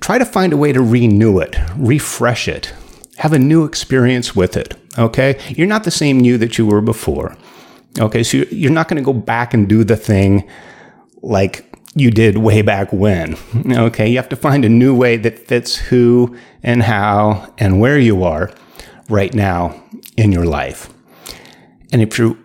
Try 0.00 0.18
to 0.18 0.24
find 0.24 0.52
a 0.52 0.56
way 0.56 0.72
to 0.72 0.80
renew 0.80 1.38
it, 1.38 1.56
refresh 1.76 2.48
it, 2.48 2.72
have 3.18 3.32
a 3.32 3.38
new 3.38 3.64
experience 3.64 4.34
with 4.34 4.56
it. 4.56 4.74
Okay. 4.98 5.38
You're 5.48 5.66
not 5.66 5.84
the 5.84 5.90
same 5.90 6.20
you 6.20 6.38
that 6.38 6.58
you 6.58 6.66
were 6.66 6.80
before. 6.80 7.36
Okay. 7.98 8.22
So 8.22 8.38
you're 8.50 8.70
not 8.70 8.88
going 8.88 9.02
to 9.02 9.04
go 9.04 9.12
back 9.12 9.54
and 9.54 9.68
do 9.68 9.84
the 9.84 9.96
thing 9.96 10.48
like 11.22 11.66
you 11.94 12.10
did 12.10 12.38
way 12.38 12.62
back 12.62 12.92
when. 12.92 13.36
Okay. 13.70 14.08
You 14.08 14.16
have 14.16 14.28
to 14.30 14.36
find 14.36 14.64
a 14.64 14.68
new 14.68 14.94
way 14.94 15.16
that 15.16 15.38
fits 15.38 15.76
who 15.76 16.36
and 16.62 16.82
how 16.82 17.52
and 17.58 17.80
where 17.80 17.98
you 17.98 18.24
are 18.24 18.50
right 19.08 19.34
now 19.34 19.82
in 20.16 20.32
your 20.32 20.46
life. 20.46 20.88
And 21.92 22.02
if 22.02 22.18
you're 22.18 22.36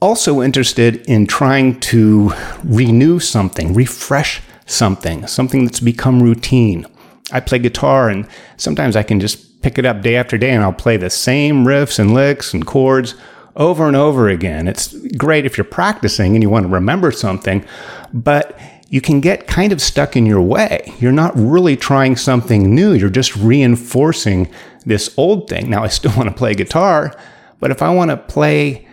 also 0.00 0.42
interested 0.42 0.96
in 1.08 1.26
trying 1.26 1.80
to 1.80 2.32
renew 2.62 3.18
something, 3.20 3.74
refresh 3.74 4.42
something, 4.66 5.26
something 5.26 5.64
that's 5.64 5.80
become 5.80 6.22
routine, 6.22 6.86
I 7.32 7.40
play 7.40 7.58
guitar 7.58 8.08
and 8.08 8.28
sometimes 8.56 8.96
I 8.96 9.02
can 9.02 9.20
just 9.20 9.62
pick 9.62 9.78
it 9.78 9.86
up 9.86 10.02
day 10.02 10.16
after 10.16 10.36
day 10.36 10.50
and 10.50 10.62
I'll 10.62 10.72
play 10.72 10.96
the 10.96 11.10
same 11.10 11.64
riffs 11.64 11.98
and 11.98 12.12
licks 12.12 12.52
and 12.52 12.66
chords 12.66 13.14
over 13.56 13.86
and 13.86 13.96
over 13.96 14.28
again. 14.28 14.68
It's 14.68 14.94
great 15.16 15.46
if 15.46 15.56
you're 15.56 15.64
practicing 15.64 16.34
and 16.34 16.42
you 16.42 16.50
want 16.50 16.66
to 16.66 16.72
remember 16.72 17.10
something, 17.10 17.64
but 18.12 18.58
you 18.88 19.00
can 19.00 19.20
get 19.20 19.46
kind 19.46 19.72
of 19.72 19.80
stuck 19.80 20.16
in 20.16 20.26
your 20.26 20.42
way. 20.42 20.92
You're 20.98 21.12
not 21.12 21.32
really 21.34 21.76
trying 21.76 22.16
something 22.16 22.74
new. 22.74 22.92
You're 22.92 23.08
just 23.10 23.34
reinforcing 23.36 24.48
this 24.84 25.12
old 25.16 25.48
thing. 25.48 25.70
Now, 25.70 25.82
I 25.82 25.88
still 25.88 26.12
want 26.16 26.28
to 26.28 26.34
play 26.34 26.54
guitar, 26.54 27.16
but 27.58 27.70
if 27.70 27.82
I 27.82 27.92
want 27.92 28.10
to 28.10 28.16
play, 28.16 28.83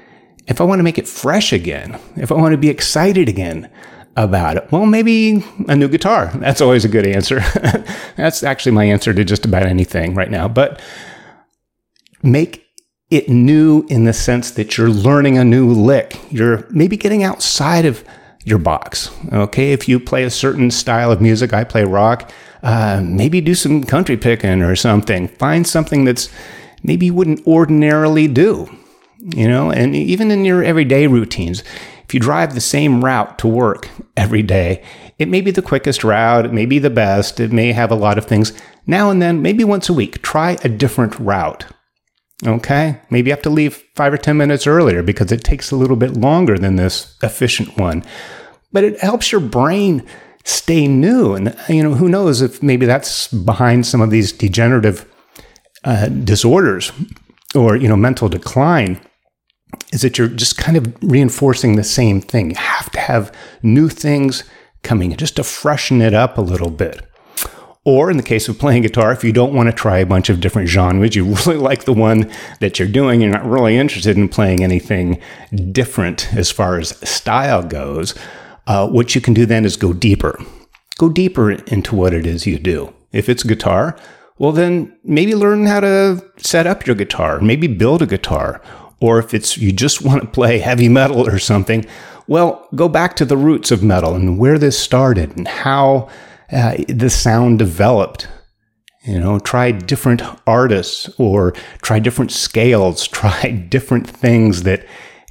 if 0.52 0.60
I 0.60 0.66
want 0.66 0.80
to 0.80 0.84
make 0.84 0.98
it 0.98 1.08
fresh 1.08 1.54
again, 1.54 1.98
if 2.18 2.30
I 2.30 2.36
want 2.36 2.52
to 2.52 2.58
be 2.58 2.68
excited 2.68 3.30
again 3.30 3.70
about 4.18 4.58
it, 4.58 4.70
well, 4.70 4.86
maybe 4.86 5.46
a 5.70 5.76
new 5.78 5.88
guitar. 5.88 6.30
That's 6.36 6.60
always 6.60 6.84
a 6.84 6.90
good 6.90 7.08
answer. 7.08 7.40
That's 8.18 8.44
actually 8.44 8.74
my 8.74 8.84
answer 8.84 9.14
to 9.14 9.24
just 9.24 9.46
about 9.46 9.64
anything 9.64 10.14
right 10.14 10.30
now. 10.30 10.50
But 10.50 10.82
make 12.22 12.68
it 13.10 13.30
new 13.30 13.86
in 13.90 14.04
the 14.04 14.12
sense 14.12 14.52
that 14.52 14.78
you're 14.78 14.90
learning 14.90 15.38
a 15.38 15.46
new 15.46 15.70
lick. 15.72 16.20
You're 16.30 16.68
maybe 16.70 16.98
getting 16.98 17.24
outside 17.24 17.86
of 17.86 18.04
your 18.44 18.60
box. 18.60 19.10
Okay, 19.32 19.72
if 19.72 19.88
you 19.88 20.02
play 20.02 20.26
a 20.26 20.30
certain 20.30 20.70
style 20.70 21.14
of 21.14 21.22
music, 21.22 21.54
I 21.54 21.64
play 21.64 21.86
rock, 21.86 22.30
uh, 22.62 23.02
maybe 23.02 23.40
do 23.40 23.56
some 23.56 23.86
country 23.86 24.18
picking 24.18 24.64
or 24.64 24.76
something. 24.76 25.30
Find 25.30 25.66
something 25.66 26.04
that's 26.04 26.30
maybe 26.84 27.06
you 27.06 27.14
wouldn't 27.14 27.48
ordinarily 27.48 28.28
do, 28.28 28.70
you 29.22 29.48
know, 29.48 29.72
and 29.72 29.96
even 29.96 30.32
in 30.32 30.46
your 30.46 30.64
everyday 30.64 31.08
routines. 31.08 31.64
If 32.06 32.14
you 32.14 32.20
drive 32.20 32.54
the 32.54 32.62
same 32.62 33.06
route 33.06 33.38
to 33.40 33.48
work 33.48 33.90
every 34.18 34.42
day, 34.42 34.84
it 35.18 35.30
may 35.30 35.40
be 35.40 35.52
the 35.52 35.62
quickest 35.62 36.04
route, 36.04 36.46
it 36.46 36.54
may 36.54 36.66
be 36.66 36.80
the 36.80 36.90
best, 36.90 37.40
it 37.40 37.52
may 37.52 37.72
have 37.72 37.92
a 37.92 37.96
lot 37.96 38.18
of 38.18 38.26
things. 38.26 38.52
Now 38.86 39.10
and 39.10 39.22
then, 39.22 39.42
maybe 39.42 39.64
once 39.64 39.88
a 39.88 39.94
week, 39.94 40.22
try 40.22 40.58
a 40.64 40.70
different 40.70 41.18
route. 41.20 41.66
Okay, 42.46 43.00
maybe 43.12 43.30
you 43.30 43.34
have 43.34 43.44
to 43.44 43.52
leave 43.52 43.84
five 43.96 44.12
or 44.12 44.18
10 44.18 44.36
minutes 44.36 44.66
earlier 44.66 45.04
because 45.04 45.32
it 45.32 45.44
takes 45.44 45.72
a 45.72 45.76
little 45.76 45.96
bit 45.96 46.18
longer 46.18 46.58
than 46.58 46.76
this 46.76 47.16
efficient 47.22 47.78
one. 47.78 48.04
But 48.74 48.84
it 48.84 49.00
helps 49.00 49.32
your 49.32 49.42
brain 49.42 50.04
stay 50.44 50.88
new. 50.88 51.36
And, 51.36 51.56
you 51.70 51.84
know, 51.84 51.94
who 51.94 52.10
knows 52.10 52.42
if 52.42 52.64
maybe 52.64 52.88
that's 52.88 53.28
behind 53.28 53.86
some 53.86 54.02
of 54.02 54.10
these 54.10 54.32
degenerative 54.32 55.06
uh, 55.84 56.08
disorders 56.08 56.92
or, 57.54 57.76
you 57.76 57.88
know, 57.88 57.96
mental 57.96 58.28
decline 58.28 59.00
is 59.92 60.02
that 60.02 60.18
you're 60.18 60.28
just 60.28 60.58
kind 60.58 60.78
of 60.78 60.96
reinforcing 61.02 61.76
the 61.76 61.84
same 61.84 62.22
thing. 62.22 62.52
You 62.52 62.58
have 62.58 62.92
to 62.92 63.00
have 63.00 63.36
new 63.62 63.90
things 63.90 64.44
coming 64.84 65.16
just 65.18 65.36
to 65.36 65.44
freshen 65.44 66.02
it 66.02 66.14
up 66.14 66.38
a 66.38 66.42
little 66.42 66.72
bit. 66.72 67.06
Or 67.84 68.12
in 68.12 68.18
the 68.18 68.24
case 68.24 68.48
of 68.48 68.60
playing 68.60 68.84
guitar, 68.84 69.12
if 69.12 69.24
you 69.24 69.32
don't 69.32 69.56
want 69.56 69.68
to 69.68 69.74
try 69.74 69.98
a 69.98 70.06
bunch 70.06 70.30
of 70.30 70.40
different 70.40 70.70
genres, 70.70 71.16
you 71.16 71.26
really 71.46 71.58
like 71.58 71.86
the 71.86 71.94
one 71.94 72.32
that 72.60 72.78
you're 72.78 72.88
doing, 72.88 73.22
you're 73.22 73.32
not 73.32 73.46
really 73.46 73.76
interested 73.76 74.18
in 74.18 74.30
playing 74.30 74.64
anything 74.64 75.20
different 75.72 76.32
as 76.34 76.52
far 76.52 76.78
as 76.78 76.98
style 77.10 77.64
goes, 77.64 78.14
uh, 78.68 78.88
what 78.88 79.16
you 79.16 79.22
can 79.22 79.34
do 79.34 79.46
then 79.46 79.66
is 79.66 79.78
go 79.78 79.94
deeper. 79.94 80.40
Go 81.00 81.10
deeper 81.10 81.52
into 81.52 81.96
what 81.96 82.14
it 82.14 82.28
is 82.28 82.46
you 82.46 82.60
do. 82.60 82.94
If 83.12 83.28
it's 83.28 83.44
guitar, 83.44 83.98
well, 84.38 84.52
then 84.52 84.96
maybe 85.04 85.34
learn 85.34 85.66
how 85.66 85.80
to 85.80 86.24
set 86.38 86.68
up 86.68 86.86
your 86.86 86.96
guitar, 86.96 87.42
maybe 87.42 87.68
build 87.68 88.02
a 88.04 88.06
guitar. 88.06 88.62
Or 89.02 89.20
if 89.20 89.34
it's 89.34 89.58
you 89.58 89.72
just 89.72 90.02
want 90.06 90.22
to 90.22 90.28
play 90.28 90.60
heavy 90.60 90.88
metal 90.88 91.28
or 91.28 91.40
something, 91.40 91.86
well, 92.28 92.68
go 92.76 92.88
back 92.88 93.16
to 93.18 93.26
the 93.26 93.38
roots 93.38 93.72
of 93.72 93.84
metal 93.84 94.16
and 94.16 94.38
where 94.38 94.58
this 94.58 94.80
started 94.80 95.36
and 95.36 95.48
how 95.48 96.08
uh, 96.52 96.78
the 96.88 97.10
sound 97.10 97.60
developed. 97.60 98.28
You 99.04 99.20
know, 99.20 99.40
try 99.40 99.72
different 99.72 100.22
artists 100.46 101.10
or 101.18 101.54
try 101.82 102.00
different 102.00 102.32
scales, 102.32 103.08
try 103.08 103.50
different 103.70 104.08
things 104.08 104.64
that 104.64 104.86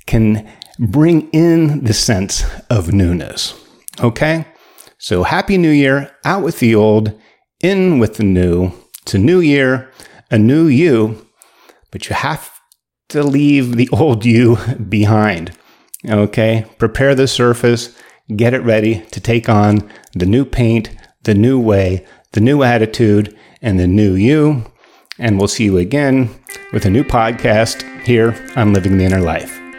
can 0.07 0.51
bring 0.79 1.31
in 1.31 1.85
the 1.85 1.95
sense 1.95 2.45
of 2.69 2.93
newness. 2.93 3.55
Okay? 4.01 4.47
So, 4.99 5.23
Happy 5.23 5.57
New 5.57 5.71
Year, 5.71 6.11
out 6.25 6.43
with 6.43 6.59
the 6.59 6.75
old, 6.75 7.19
in 7.61 7.99
with 7.99 8.17
the 8.17 8.25
new. 8.25 8.73
It's 9.03 9.15
a 9.15 9.19
new 9.19 9.41
year, 9.41 9.91
a 10.31 10.39
new 10.39 10.67
you, 10.67 11.27
but 11.91 12.09
you 12.09 12.15
have 12.15 12.60
to 13.11 13.23
leave 13.23 13.77
the 13.77 13.89
old 13.93 14.25
you 14.25 14.57
behind. 14.89 15.57
Okay? 16.09 16.67
Prepare 16.79 17.15
the 17.15 17.29
surface, 17.29 17.97
get 18.35 18.55
it 18.55 18.63
ready 18.63 19.01
to 19.11 19.21
take 19.21 19.49
on 19.49 19.91
the 20.15 20.27
new 20.27 20.45
paint, 20.45 20.91
the 21.25 21.35
new 21.35 21.61
way, 21.61 22.07
the 22.33 22.41
new 22.41 22.63
attitude, 22.63 23.37
and 23.61 23.79
the 23.79 23.87
new 23.87 24.15
you. 24.15 24.65
And 25.19 25.39
we'll 25.39 25.49
see 25.49 25.65
you 25.65 25.77
again 25.77 26.31
with 26.73 26.87
a 26.87 26.91
new 26.91 27.05
podcast 27.05 27.83
here 28.05 28.35
on 28.57 28.73
Living 28.73 28.97
the 28.97 29.05
Inner 29.05 29.21
Life. 29.21 29.70